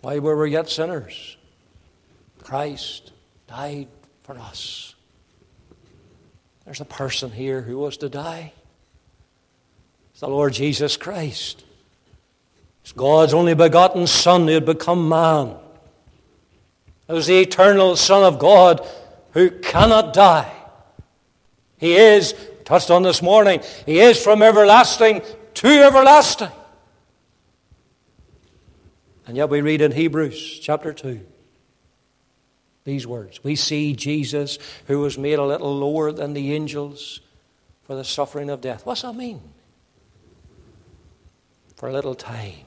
while 0.00 0.14
we 0.14 0.20
were 0.20 0.46
yet 0.46 0.68
sinners, 0.68 1.36
Christ 2.42 3.12
died 3.46 3.88
for 4.22 4.38
us. 4.38 4.94
There's 6.64 6.80
a 6.80 6.84
person 6.84 7.30
here 7.30 7.62
who 7.62 7.78
was 7.78 7.96
to 7.98 8.08
die. 8.08 8.52
It's 10.12 10.20
the 10.20 10.28
Lord 10.28 10.52
Jesus 10.52 10.96
Christ. 10.96 11.64
It's 12.82 12.92
God's 12.92 13.34
only 13.34 13.54
begotten 13.54 14.06
Son 14.06 14.46
who 14.46 14.54
had 14.54 14.66
become 14.66 15.08
man. 15.08 15.56
It 17.08 17.12
was 17.12 17.26
the 17.26 17.40
eternal 17.40 17.96
Son 17.96 18.22
of 18.22 18.38
God 18.38 18.86
who 19.32 19.50
cannot 19.50 20.12
die. 20.12 20.52
He 21.78 21.94
is, 21.94 22.34
touched 22.64 22.90
on 22.90 23.02
this 23.02 23.22
morning, 23.22 23.60
He 23.86 23.98
is 23.98 24.22
from 24.22 24.42
everlasting 24.42 25.22
to 25.54 25.68
everlasting. 25.68 26.50
And 29.26 29.36
yet 29.36 29.48
we 29.48 29.60
read 29.60 29.80
in 29.80 29.92
Hebrews 29.92 30.58
chapter 30.60 30.92
2 30.92 31.26
these 32.84 33.06
words. 33.06 33.42
We 33.44 33.56
see 33.56 33.94
Jesus 33.94 34.58
who 34.86 35.00
was 35.00 35.16
made 35.16 35.38
a 35.38 35.44
little 35.44 35.76
lower 35.76 36.12
than 36.12 36.34
the 36.34 36.52
angels 36.52 37.20
for 37.82 37.94
the 37.94 38.04
suffering 38.04 38.50
of 38.50 38.60
death. 38.60 38.84
What's 38.84 39.02
that 39.02 39.14
mean? 39.14 39.40
For 41.76 41.88
a 41.88 41.92
little 41.92 42.14
time. 42.14 42.66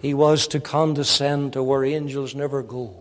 He 0.00 0.14
was 0.14 0.46
to 0.48 0.60
condescend 0.60 1.52
to 1.52 1.62
where 1.62 1.84
angels 1.84 2.34
never 2.34 2.62
go. 2.62 2.96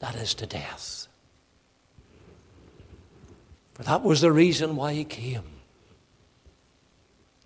That 0.00 0.16
is 0.16 0.34
to 0.34 0.46
death. 0.46 1.06
For 3.74 3.84
that 3.84 4.02
was 4.02 4.20
the 4.20 4.32
reason 4.32 4.76
why 4.76 4.92
he 4.92 5.04
came. 5.04 5.44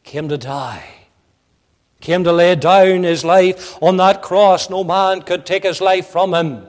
He 0.02 0.10
came 0.10 0.28
to 0.28 0.38
die 0.38 1.05
came 2.06 2.22
to 2.22 2.32
lay 2.32 2.54
down 2.54 3.02
his 3.02 3.24
life 3.24 3.76
on 3.82 3.96
that 3.96 4.22
cross. 4.22 4.70
No 4.70 4.84
man 4.84 5.22
could 5.22 5.44
take 5.44 5.64
his 5.64 5.80
life 5.80 6.06
from 6.06 6.32
him. 6.32 6.64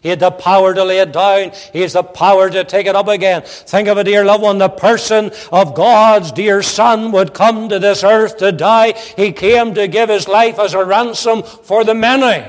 He 0.00 0.08
had 0.08 0.18
the 0.18 0.32
power 0.32 0.74
to 0.74 0.82
lay 0.82 0.98
it 0.98 1.12
down. 1.12 1.52
He 1.72 1.82
has 1.82 1.92
the 1.92 2.02
power 2.02 2.50
to 2.50 2.64
take 2.64 2.88
it 2.88 2.96
up 2.96 3.06
again. 3.06 3.42
Think 3.44 3.86
of 3.86 3.98
it, 3.98 4.04
dear 4.04 4.24
loved 4.24 4.42
one. 4.42 4.58
The 4.58 4.68
person 4.68 5.30
of 5.52 5.76
God's 5.76 6.32
dear 6.32 6.60
Son 6.60 7.12
would 7.12 7.34
come 7.34 7.68
to 7.68 7.78
this 7.78 8.02
earth 8.02 8.38
to 8.38 8.50
die. 8.50 8.94
He 9.16 9.30
came 9.30 9.74
to 9.74 9.86
give 9.86 10.08
his 10.08 10.26
life 10.26 10.58
as 10.58 10.74
a 10.74 10.84
ransom 10.84 11.44
for 11.44 11.84
the 11.84 11.94
many. 11.94 12.44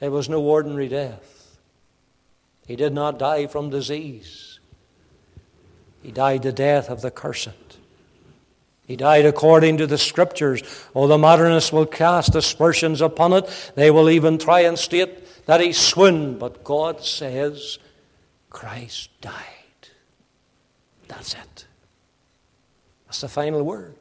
It 0.00 0.08
was 0.08 0.30
no 0.30 0.40
ordinary 0.40 0.88
death. 0.88 1.58
He 2.66 2.76
did 2.76 2.94
not 2.94 3.18
die 3.18 3.46
from 3.46 3.68
disease. 3.68 4.58
He 6.02 6.12
died 6.12 6.44
the 6.44 6.52
death 6.52 6.88
of 6.88 7.02
the 7.02 7.10
cursed. 7.10 7.65
He 8.86 8.94
died 8.94 9.26
according 9.26 9.78
to 9.78 9.86
the 9.86 9.98
scriptures. 9.98 10.62
Oh, 10.94 11.08
the 11.08 11.18
modernists 11.18 11.72
will 11.72 11.86
cast 11.86 12.36
aspersions 12.36 13.00
upon 13.00 13.32
it. 13.32 13.72
They 13.74 13.90
will 13.90 14.08
even 14.08 14.38
try 14.38 14.60
and 14.60 14.78
state 14.78 15.44
that 15.46 15.60
he 15.60 15.72
swooned. 15.72 16.38
But 16.38 16.62
God 16.62 17.02
says 17.02 17.80
Christ 18.48 19.10
died. 19.20 19.32
That's 21.08 21.34
it. 21.34 21.66
That's 23.06 23.20
the 23.20 23.28
final 23.28 23.62
word. 23.64 23.96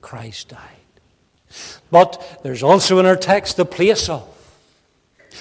Christ 0.00 0.48
died. 0.48 0.60
But 1.90 2.40
there's 2.42 2.64
also 2.64 2.98
in 2.98 3.06
our 3.06 3.16
text 3.16 3.56
the 3.56 3.64
place 3.64 4.08
of. 4.08 4.28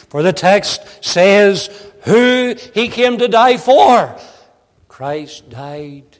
For 0.09 0.21
the 0.21 0.33
text 0.33 1.03
says 1.03 1.69
who 2.03 2.55
he 2.75 2.87
came 2.87 3.17
to 3.17 3.27
die 3.27 3.57
for. 3.57 4.15
Christ 4.87 5.49
died 5.49 6.17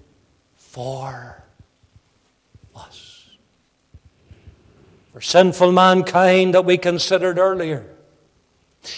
for 0.55 1.43
for 5.13 5.21
sinful 5.21 5.71
mankind 5.71 6.53
that 6.53 6.65
we 6.65 6.77
considered 6.77 7.39
earlier. 7.39 7.85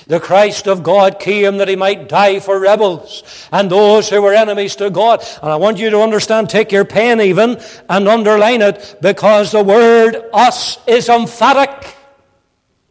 The 0.07 0.19
Christ 0.19 0.67
of 0.67 0.83
God 0.83 1.19
came 1.19 1.57
that 1.57 1.67
he 1.67 1.75
might 1.75 2.09
die 2.09 2.39
for 2.39 2.59
rebels 2.59 3.23
and 3.51 3.71
those 3.71 4.09
who 4.09 4.21
were 4.21 4.33
enemies 4.33 4.75
to 4.77 4.89
God. 4.89 5.23
And 5.41 5.51
I 5.51 5.55
want 5.55 5.77
you 5.77 5.89
to 5.89 6.01
understand, 6.01 6.49
take 6.49 6.71
your 6.71 6.85
pen 6.85 7.21
even 7.21 7.59
and 7.89 8.07
underline 8.07 8.61
it 8.61 8.97
because 9.01 9.51
the 9.51 9.63
word 9.63 10.21
us 10.33 10.77
is 10.85 11.09
emphatic 11.09 11.95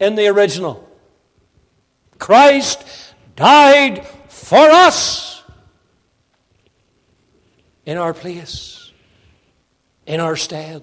in 0.01 0.15
the 0.15 0.27
original. 0.29 0.89
Christ 2.19 2.85
died 3.37 4.07
for 4.29 4.71
us 4.71 5.43
in 7.85 7.97
our 7.97 8.13
place, 8.13 8.78
in 10.09 10.21
our 10.21 10.37
stead. 10.37 10.83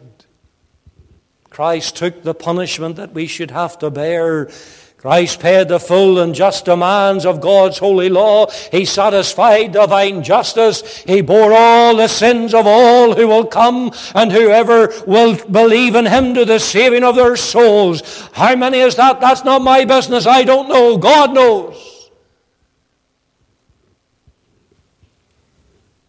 Christ 1.50 1.96
took 1.96 2.24
the 2.24 2.36
punishment 2.36 2.98
that 2.98 3.14
we 3.14 3.28
should 3.28 3.52
have 3.52 3.80
to 3.80 3.90
bear. 3.90 4.50
Christ 4.98 5.40
paid 5.40 5.68
the 5.68 5.80
full 5.80 6.20
and 6.20 6.34
just 6.34 6.66
demands 6.66 7.26
of 7.26 7.42
God's 7.42 7.78
holy 7.78 8.10
law. 8.10 8.50
He 8.72 8.86
satisfied 8.86 9.72
divine 9.72 10.24
justice. 10.24 11.04
He 11.04 11.22
bore 11.22 11.54
all 11.54 11.96
the 11.96 12.08
sins 12.08 12.54
of 12.54 12.68
all 12.68 13.16
who 13.16 13.28
will 13.28 13.46
come 13.46 13.92
and 14.14 14.32
whoever 14.32 14.92
will 15.08 15.38
believe 15.46 15.96
in 15.96 16.06
Him 16.06 16.34
to 16.36 16.46
the 16.46 16.60
saving 16.60 17.04
of 17.04 17.16
their 17.16 17.36
souls. 17.36 18.30
How 18.34 18.56
many 18.56 18.80
is 18.80 18.96
that? 18.96 19.22
That's 19.22 19.44
not 19.44 19.62
my 19.62 19.86
business. 19.86 20.28
I 20.28 20.44
don't 20.44 20.70
know. 20.70 20.98
God 20.98 21.34
knows. 21.34 21.95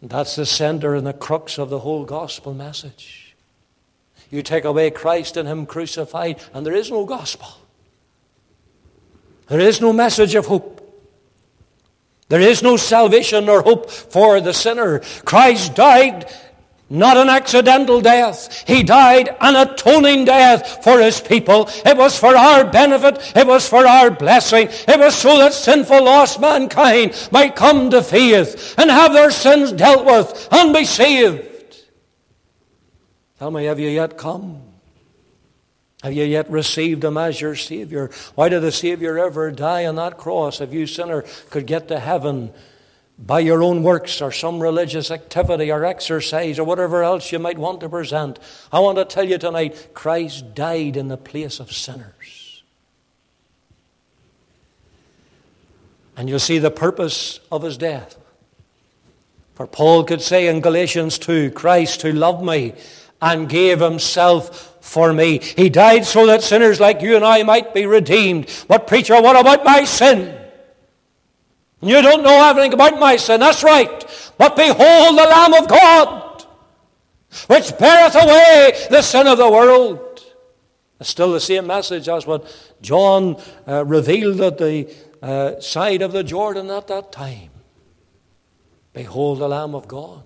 That's 0.09 0.35
the 0.35 0.45
center 0.45 0.95
and 0.95 1.05
the 1.05 1.13
crux 1.13 1.57
of 1.57 1.69
the 1.69 1.79
whole 1.79 2.05
gospel 2.05 2.53
message. 2.53 3.35
You 4.29 4.41
take 4.41 4.65
away 4.65 4.89
Christ 4.91 5.37
and 5.37 5.47
Him 5.47 5.65
crucified, 5.65 6.39
and 6.53 6.65
there 6.65 6.73
is 6.73 6.89
no 6.89 7.05
gospel. 7.05 7.47
There 9.47 9.59
is 9.59 9.79
no 9.79 9.93
message 9.93 10.35
of 10.35 10.47
hope. 10.47 10.73
There 12.29 12.41
is 12.41 12.61
no 12.61 12.75
salvation 12.75 13.47
or 13.47 13.61
hope 13.61 13.89
for 13.89 14.41
the 14.41 14.53
sinner. 14.53 14.99
Christ 15.23 15.75
died 15.75 16.29
not 16.89 17.17
an 17.17 17.29
accidental 17.29 18.01
death. 18.01 18.63
He 18.65 18.83
died 18.83 19.35
an 19.41 19.55
atoning 19.55 20.25
death 20.25 20.83
for 20.83 20.99
his 20.99 21.19
people. 21.19 21.69
It 21.85 21.97
was 21.97 22.17
for 22.17 22.35
our 22.35 22.65
benefit. 22.65 23.33
It 23.35 23.45
was 23.45 23.67
for 23.67 23.85
our 23.85 24.09
blessing. 24.09 24.69
It 24.69 24.99
was 24.99 25.15
so 25.15 25.37
that 25.37 25.53
sinful 25.53 26.05
lost 26.05 26.39
mankind 26.39 27.29
might 27.31 27.55
come 27.55 27.89
to 27.89 28.01
faith 28.01 28.75
and 28.77 28.89
have 28.89 29.13
their 29.13 29.31
sins 29.31 29.71
dealt 29.71 30.05
with 30.05 30.47
and 30.51 30.73
be 30.73 30.85
saved. 30.85 31.45
Tell 33.39 33.51
me, 33.51 33.65
have 33.65 33.79
you 33.79 33.89
yet 33.89 34.17
come? 34.17 34.63
Have 36.03 36.13
you 36.13 36.23
yet 36.23 36.49
received 36.49 37.03
Him 37.03 37.17
as 37.17 37.41
your 37.41 37.55
Savior? 37.55 38.11
Why 38.35 38.49
did 38.49 38.61
the 38.61 38.71
Savior 38.71 39.19
ever 39.19 39.51
die 39.51 39.85
on 39.85 39.95
that 39.95 40.17
cross 40.17 40.61
if 40.61 40.71
you, 40.71 40.87
sinner, 40.87 41.23
could 41.49 41.67
get 41.67 41.87
to 41.89 41.99
heaven 41.99 42.53
by 43.17 43.39
your 43.39 43.63
own 43.63 43.83
works 43.83 44.21
or 44.21 44.31
some 44.31 44.59
religious 44.59 45.09
activity 45.09 45.71
or 45.71 45.83
exercise 45.83 46.59
or 46.59 46.63
whatever 46.63 47.03
else 47.03 47.31
you 47.31 47.39
might 47.39 47.57
want 47.57 47.81
to 47.81 47.89
present? 47.89 48.39
I 48.71 48.79
want 48.79 48.97
to 48.97 49.05
tell 49.05 49.27
you 49.27 49.37
tonight 49.37 49.89
Christ 49.93 50.53
died 50.53 50.97
in 50.97 51.07
the 51.07 51.17
place 51.17 51.59
of 51.59 51.71
sinners. 51.71 52.63
And 56.15 56.29
you'll 56.29 56.39
see 56.39 56.59
the 56.59 56.71
purpose 56.71 57.39
of 57.51 57.63
His 57.63 57.77
death. 57.77 58.17
For 59.55 59.65
Paul 59.67 60.03
could 60.03 60.21
say 60.21 60.47
in 60.47 60.61
Galatians 60.61 61.17
2 61.17 61.51
Christ 61.51 62.03
who 62.03 62.11
loved 62.11 62.43
me 62.43 62.75
and 63.21 63.49
gave 63.49 63.79
himself 63.79 64.77
for 64.81 65.11
me. 65.11 65.39
He 65.39 65.69
died 65.69 66.05
so 66.05 66.27
that 66.27 66.43
sinners 66.43 66.79
like 66.79 67.01
you 67.01 67.15
and 67.15 67.25
I 67.25 67.43
might 67.43 67.73
be 67.73 67.85
redeemed. 67.85 68.49
But 68.67 68.87
preacher, 68.87 69.19
what 69.21 69.39
about 69.39 69.65
my 69.65 69.83
sin? 69.83 70.37
You 71.81 72.01
don't 72.01 72.23
know 72.23 72.49
everything 72.49 72.73
about 72.73 72.99
my 72.99 73.17
sin. 73.17 73.39
That's 73.39 73.63
right. 73.63 74.33
But 74.37 74.55
behold 74.55 75.17
the 75.17 75.23
Lamb 75.23 75.53
of 75.53 75.67
God, 75.67 76.45
which 77.47 77.77
beareth 77.77 78.15
away 78.15 78.87
the 78.89 79.01
sin 79.01 79.27
of 79.27 79.37
the 79.37 79.49
world. 79.49 80.03
It's 80.99 81.09
still 81.09 81.31
the 81.31 81.39
same 81.39 81.67
message 81.67 82.09
as 82.09 82.25
what 82.25 82.45
John 82.81 83.39
uh, 83.67 83.85
revealed 83.85 84.41
at 84.41 84.57
the 84.57 84.91
uh, 85.21 85.59
side 85.59 86.01
of 86.01 86.11
the 86.11 86.23
Jordan 86.23 86.71
at 86.71 86.87
that 86.87 87.11
time. 87.11 87.51
Behold 88.93 89.39
the 89.39 89.47
Lamb 89.47 89.75
of 89.75 89.87
God. 89.87 90.23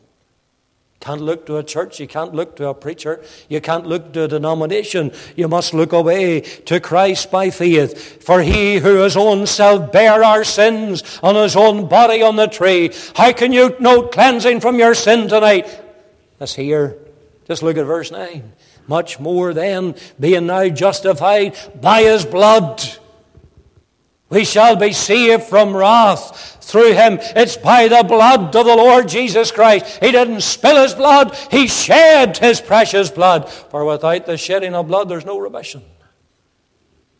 Can't 1.02 1.20
look 1.20 1.48
to 1.48 1.58
a 1.58 1.64
church, 1.64 2.00
you 2.00 2.08
can't 2.08 2.36
look 2.36 2.56
to 2.58 2.68
a 2.68 2.76
preacher, 2.76 3.24
you 3.50 3.60
can't 3.60 3.88
look 3.88 4.14
to 4.14 4.26
a 4.26 4.28
denomination. 4.28 5.12
You 5.36 5.48
must 5.48 5.74
look 5.74 5.94
away 5.94 6.42
to 6.42 6.80
Christ 6.80 7.32
by 7.32 7.50
faith. 7.50 8.24
For 8.24 8.44
he 8.44 8.78
who 8.78 8.98
his 8.98 9.18
own 9.18 9.48
self 9.48 9.92
bare 9.92 10.24
our 10.24 10.44
sins 10.44 11.20
on 11.24 11.34
his 11.36 11.56
own 11.56 11.90
body 11.90 12.22
on 12.22 12.36
the 12.36 12.48
tree. 12.48 12.94
How 13.16 13.34
can 13.34 13.52
you 13.52 13.76
know 13.80 14.04
cleansing 14.04 14.60
from 14.60 14.78
your 14.78 14.94
sin 14.94 15.28
tonight? 15.28 15.68
That's 16.38 16.54
here 16.56 16.98
Just 17.48 17.64
look 17.64 17.78
at 17.78 17.86
verse 17.86 18.12
9. 18.12 18.54
Much 18.88 19.20
more 19.20 19.54
then, 19.54 19.96
being 20.20 20.46
now 20.46 20.68
justified 20.70 21.58
by 21.82 22.04
his 22.04 22.26
blood, 22.26 22.84
we 24.32 24.46
shall 24.46 24.76
be 24.76 24.94
saved 24.94 25.44
from 25.44 25.76
wrath 25.76 26.58
through 26.62 26.94
him. 26.94 27.20
It's 27.36 27.58
by 27.58 27.90
the 27.90 28.04
blood 28.04 28.56
of 28.56 28.66
the 28.66 28.76
Lord 28.76 29.10
Jesus 29.10 29.52
Christ. 29.52 30.00
He 30.02 30.12
didn't 30.12 30.42
spill 30.42 30.82
his 30.82 30.96
blood, 30.96 31.36
he 31.52 31.68
shed 31.68 32.38
his 32.38 32.62
precious 32.62 33.12
blood. 33.12 33.50
For 33.50 33.86
without 33.86 34.26
the 34.26 34.38
shedding 34.38 34.74
of 34.74 34.88
blood, 34.88 35.10
there's 35.10 35.26
no 35.26 35.38
remission, 35.38 35.84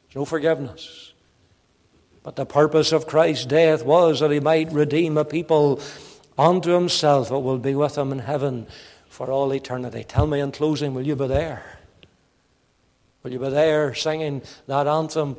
there's 0.08 0.16
no 0.16 0.26
forgiveness. 0.26 1.14
But 2.24 2.36
the 2.36 2.46
purpose 2.46 2.92
of 2.92 3.08
Christ's 3.08 3.46
death 3.46 3.84
was 3.84 4.20
that 4.20 4.32
he 4.32 4.40
might 4.40 4.72
redeem 4.72 5.18
a 5.18 5.26
people 5.26 5.82
unto 6.38 6.72
himself 6.72 7.30
that 7.30 7.40
will 7.40 7.58
be 7.58 7.76
with 7.76 7.98
him 7.98 8.12
in 8.12 8.20
heaven 8.20 8.68
for 9.10 9.30
all 9.32 9.52
eternity. 9.54 10.04
Tell 10.04 10.28
me 10.28 10.40
in 10.40 10.52
closing, 10.52 10.94
will 10.94 11.06
you 11.06 11.16
be 11.16 11.28
there? 11.28 11.80
Will 13.24 13.34
you 13.34 13.40
be 13.40 13.50
there 13.50 13.94
singing 13.94 14.42
that 14.68 14.88
anthem, 14.88 15.36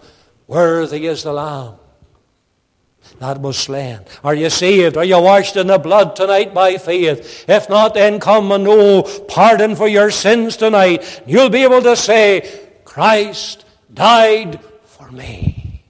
Worthy 0.52 1.06
is 1.06 1.22
the 1.22 1.32
Lamb 1.32 1.76
that 3.18 3.40
was 3.40 3.56
slain? 3.56 4.00
Are 4.22 4.34
you 4.34 4.50
saved? 4.50 4.96
Are 4.96 5.04
you 5.04 5.20
washed 5.20 5.56
in 5.56 5.68
the 5.68 5.78
blood 5.78 6.14
tonight 6.14 6.52
by 6.52 6.76
faith? 6.76 7.44
If 7.48 7.68
not, 7.68 7.94
then 7.94 8.20
come 8.20 8.52
and 8.52 8.64
know 8.64 9.02
pardon 9.28 9.76
for 9.76 9.88
your 9.88 10.10
sins 10.10 10.56
tonight. 10.56 11.22
You'll 11.26 11.50
be 11.50 11.62
able 11.62 11.82
to 11.82 11.96
say, 11.96 12.68
Christ 12.84 13.64
died 13.92 14.60
for 14.84 15.10
me. 15.10 15.84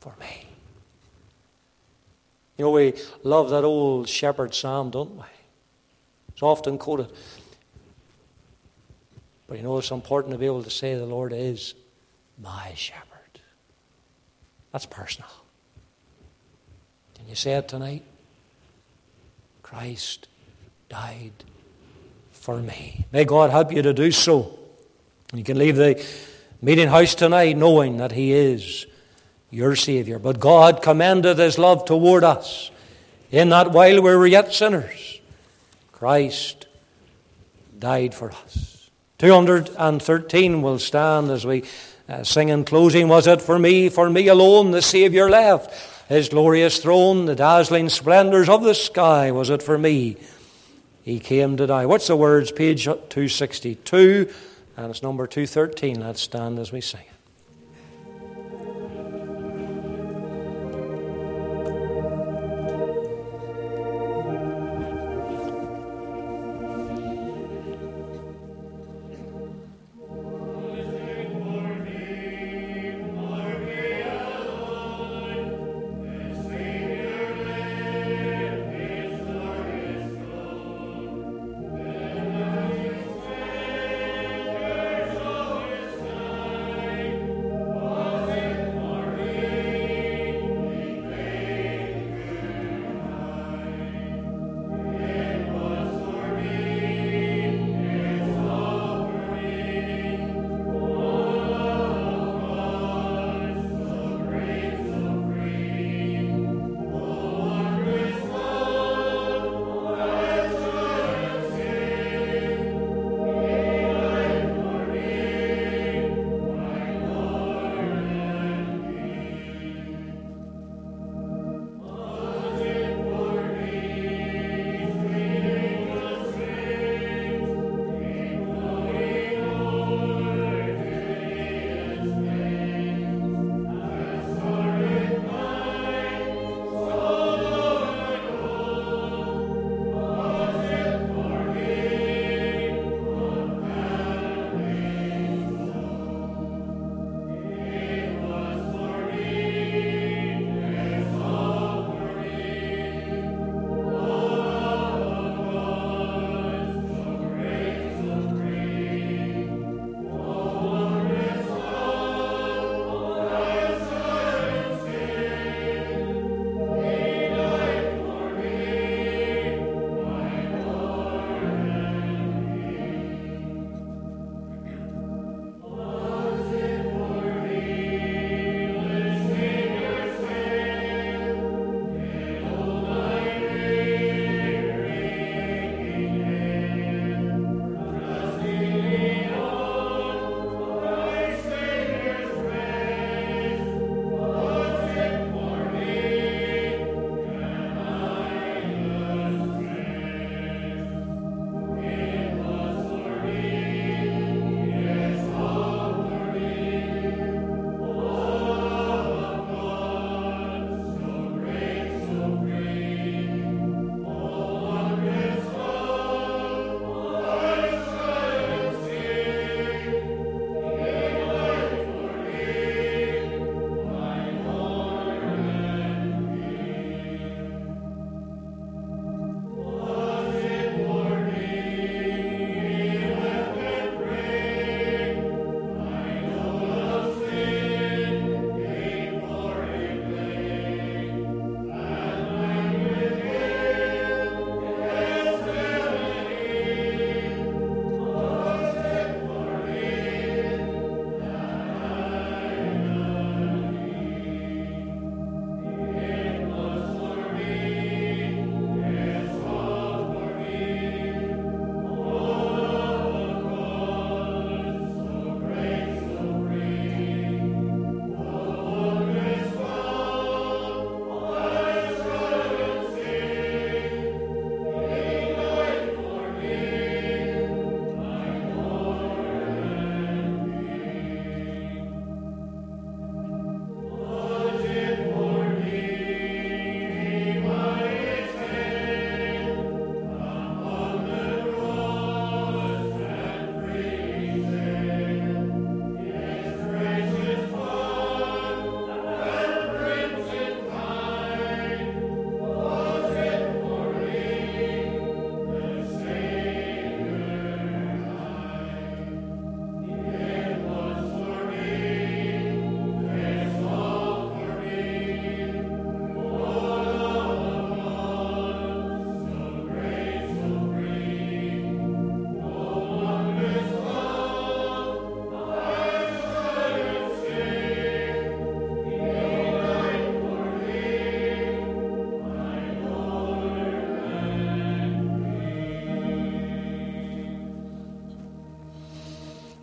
For 0.00 0.14
me. 0.18 0.46
You 2.56 2.66
know, 2.66 2.70
we 2.70 2.94
love 3.22 3.50
that 3.50 3.64
old 3.64 4.08
shepherd 4.08 4.54
psalm, 4.54 4.90
don't 4.90 5.16
we? 5.16 5.24
It's 6.32 6.42
often 6.42 6.78
quoted. 6.78 7.12
But 9.46 9.58
you 9.58 9.62
know, 9.62 9.78
it's 9.78 9.90
important 9.90 10.32
to 10.32 10.38
be 10.38 10.46
able 10.46 10.62
to 10.62 10.70
say 10.70 10.94
the 10.94 11.06
Lord 11.06 11.32
is 11.32 11.74
my 12.40 12.72
shepherd. 12.74 13.07
That's 14.72 14.86
personal. 14.86 15.30
Can 17.14 17.28
you 17.28 17.34
say 17.34 17.52
it 17.54 17.68
tonight? 17.68 18.04
Christ 19.62 20.28
died 20.88 21.32
for 22.32 22.58
me. 22.58 23.06
May 23.12 23.24
God 23.24 23.50
help 23.50 23.72
you 23.72 23.82
to 23.82 23.92
do 23.92 24.10
so. 24.10 24.58
You 25.34 25.44
can 25.44 25.58
leave 25.58 25.76
the 25.76 26.04
meeting 26.62 26.88
house 26.88 27.14
tonight 27.14 27.56
knowing 27.56 27.98
that 27.98 28.12
He 28.12 28.32
is 28.32 28.86
your 29.50 29.76
Savior. 29.76 30.18
But 30.18 30.40
God 30.40 30.82
commended 30.82 31.38
His 31.38 31.58
love 31.58 31.84
toward 31.84 32.24
us 32.24 32.70
in 33.30 33.50
that 33.50 33.72
while 33.72 33.96
we 33.96 34.00
were 34.00 34.26
yet 34.26 34.54
sinners, 34.54 35.20
Christ 35.92 36.66
died 37.78 38.14
for 38.14 38.30
us. 38.30 38.90
213 39.18 40.62
will 40.62 40.78
stand 40.78 41.30
as 41.30 41.44
we 41.44 41.64
uh, 42.08 42.24
sing 42.24 42.48
in 42.48 42.64
closing. 42.64 43.08
Was 43.08 43.26
it 43.26 43.42
for 43.42 43.58
me, 43.58 43.88
for 43.88 44.08
me 44.08 44.28
alone, 44.28 44.70
the 44.70 44.82
Saviour 44.82 45.28
left 45.28 45.72
his 46.08 46.28
glorious 46.28 46.78
throne, 46.78 47.26
the 47.26 47.34
dazzling 47.34 47.88
splendours 47.88 48.48
of 48.48 48.62
the 48.62 48.74
sky? 48.74 49.30
Was 49.30 49.50
it 49.50 49.62
for 49.62 49.76
me? 49.76 50.16
He 51.02 51.18
came 51.18 51.56
to 51.56 51.66
die. 51.66 51.86
What's 51.86 52.06
the 52.06 52.16
words? 52.16 52.52
Page 52.52 52.84
262, 52.84 54.32
and 54.76 54.90
it's 54.90 55.02
number 55.02 55.26
213. 55.26 56.00
Let's 56.00 56.20
stand 56.20 56.58
as 56.58 56.72
we 56.72 56.80
sing 56.80 57.00
it. 57.00 57.17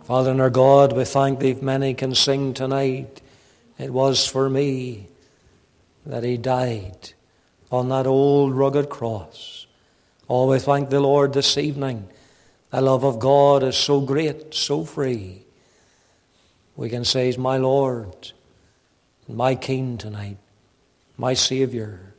Father 0.06 0.30
and 0.30 0.40
our 0.40 0.50
God, 0.50 0.92
we 0.92 1.04
thank 1.04 1.40
Thee. 1.40 1.54
Many 1.54 1.92
can 1.92 2.14
sing 2.14 2.54
tonight. 2.54 3.20
It 3.76 3.92
was 3.92 4.24
for 4.24 4.48
me 4.48 5.08
that 6.06 6.22
He 6.22 6.36
died 6.36 7.12
on 7.72 7.88
that 7.88 8.06
old 8.06 8.54
rugged 8.54 8.88
cross. 8.88 9.66
Oh, 10.30 10.48
we 10.48 10.60
thank 10.60 10.90
the 10.90 11.00
Lord 11.00 11.32
this 11.32 11.58
evening. 11.58 12.08
The 12.70 12.82
love 12.82 13.04
of 13.04 13.18
God 13.18 13.64
is 13.64 13.76
so 13.76 14.00
great, 14.00 14.54
so 14.54 14.84
free. 14.84 15.42
We 16.76 16.88
can 16.88 17.04
say 17.04 17.26
He's 17.26 17.36
my 17.36 17.56
Lord, 17.56 18.30
my 19.26 19.56
King 19.56 19.98
tonight, 19.98 20.38
my 21.18 21.34
Savior. 21.34 22.14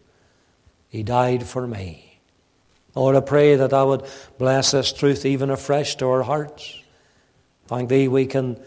He 0.89 1.03
died 1.03 1.47
for 1.47 1.65
me. 1.65 2.19
Lord, 2.95 3.15
I 3.15 3.21
pray 3.21 3.55
that 3.55 3.71
I 3.71 3.83
would 3.83 4.05
bless 4.37 4.71
this 4.71 4.91
truth 4.91 5.25
even 5.25 5.49
afresh 5.49 5.95
to 5.95 6.07
our 6.07 6.23
hearts. 6.23 6.81
Thank 7.67 7.89
Thee 7.89 8.07
we 8.07 8.25
can 8.25 8.59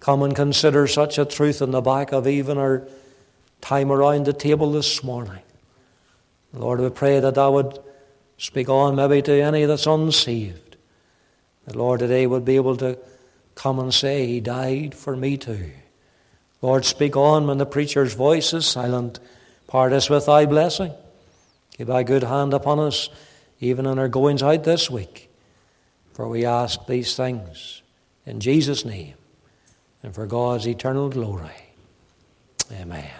come 0.00 0.22
and 0.22 0.34
consider 0.34 0.86
such 0.86 1.18
a 1.18 1.24
truth 1.24 1.62
in 1.62 1.70
the 1.70 1.80
back 1.80 2.12
of 2.12 2.26
even 2.26 2.58
our 2.58 2.88
time 3.60 3.92
around 3.92 4.26
the 4.26 4.32
table 4.32 4.72
this 4.72 5.04
morning. 5.04 5.42
Lord, 6.52 6.80
we 6.80 6.90
pray 6.90 7.20
that 7.20 7.34
Thou 7.34 7.52
would 7.52 7.78
speak 8.38 8.68
on 8.68 8.96
maybe 8.96 9.22
to 9.22 9.40
any 9.40 9.64
that's 9.66 9.86
unsaved. 9.86 10.76
That, 11.66 11.76
Lord, 11.76 12.00
today 12.00 12.26
would 12.26 12.44
be 12.44 12.56
able 12.56 12.76
to 12.78 12.98
come 13.54 13.78
and 13.78 13.92
say, 13.92 14.26
He 14.26 14.40
died 14.40 14.94
for 14.94 15.16
me 15.16 15.36
too. 15.36 15.70
Lord, 16.62 16.84
speak 16.84 17.16
on 17.16 17.46
when 17.46 17.58
the 17.58 17.66
preacher's 17.66 18.14
voice 18.14 18.52
is 18.52 18.66
silent. 18.66 19.20
Part 19.66 19.92
us 19.92 20.08
with 20.08 20.26
thy 20.26 20.46
blessing. 20.46 20.92
Keep 21.76 21.88
thy 21.88 22.02
good 22.02 22.24
hand 22.24 22.54
upon 22.54 22.78
us, 22.78 23.08
even 23.60 23.86
in 23.86 23.98
our 23.98 24.08
goings 24.08 24.42
out 24.42 24.64
this 24.64 24.90
week. 24.90 25.30
For 26.14 26.28
we 26.28 26.44
ask 26.44 26.86
these 26.86 27.16
things 27.16 27.81
in 28.26 28.40
Jesus' 28.40 28.84
name 28.84 29.14
and 30.02 30.14
for 30.14 30.26
God's 30.26 30.66
eternal 30.66 31.08
glory. 31.08 31.74
Amen. 32.72 33.10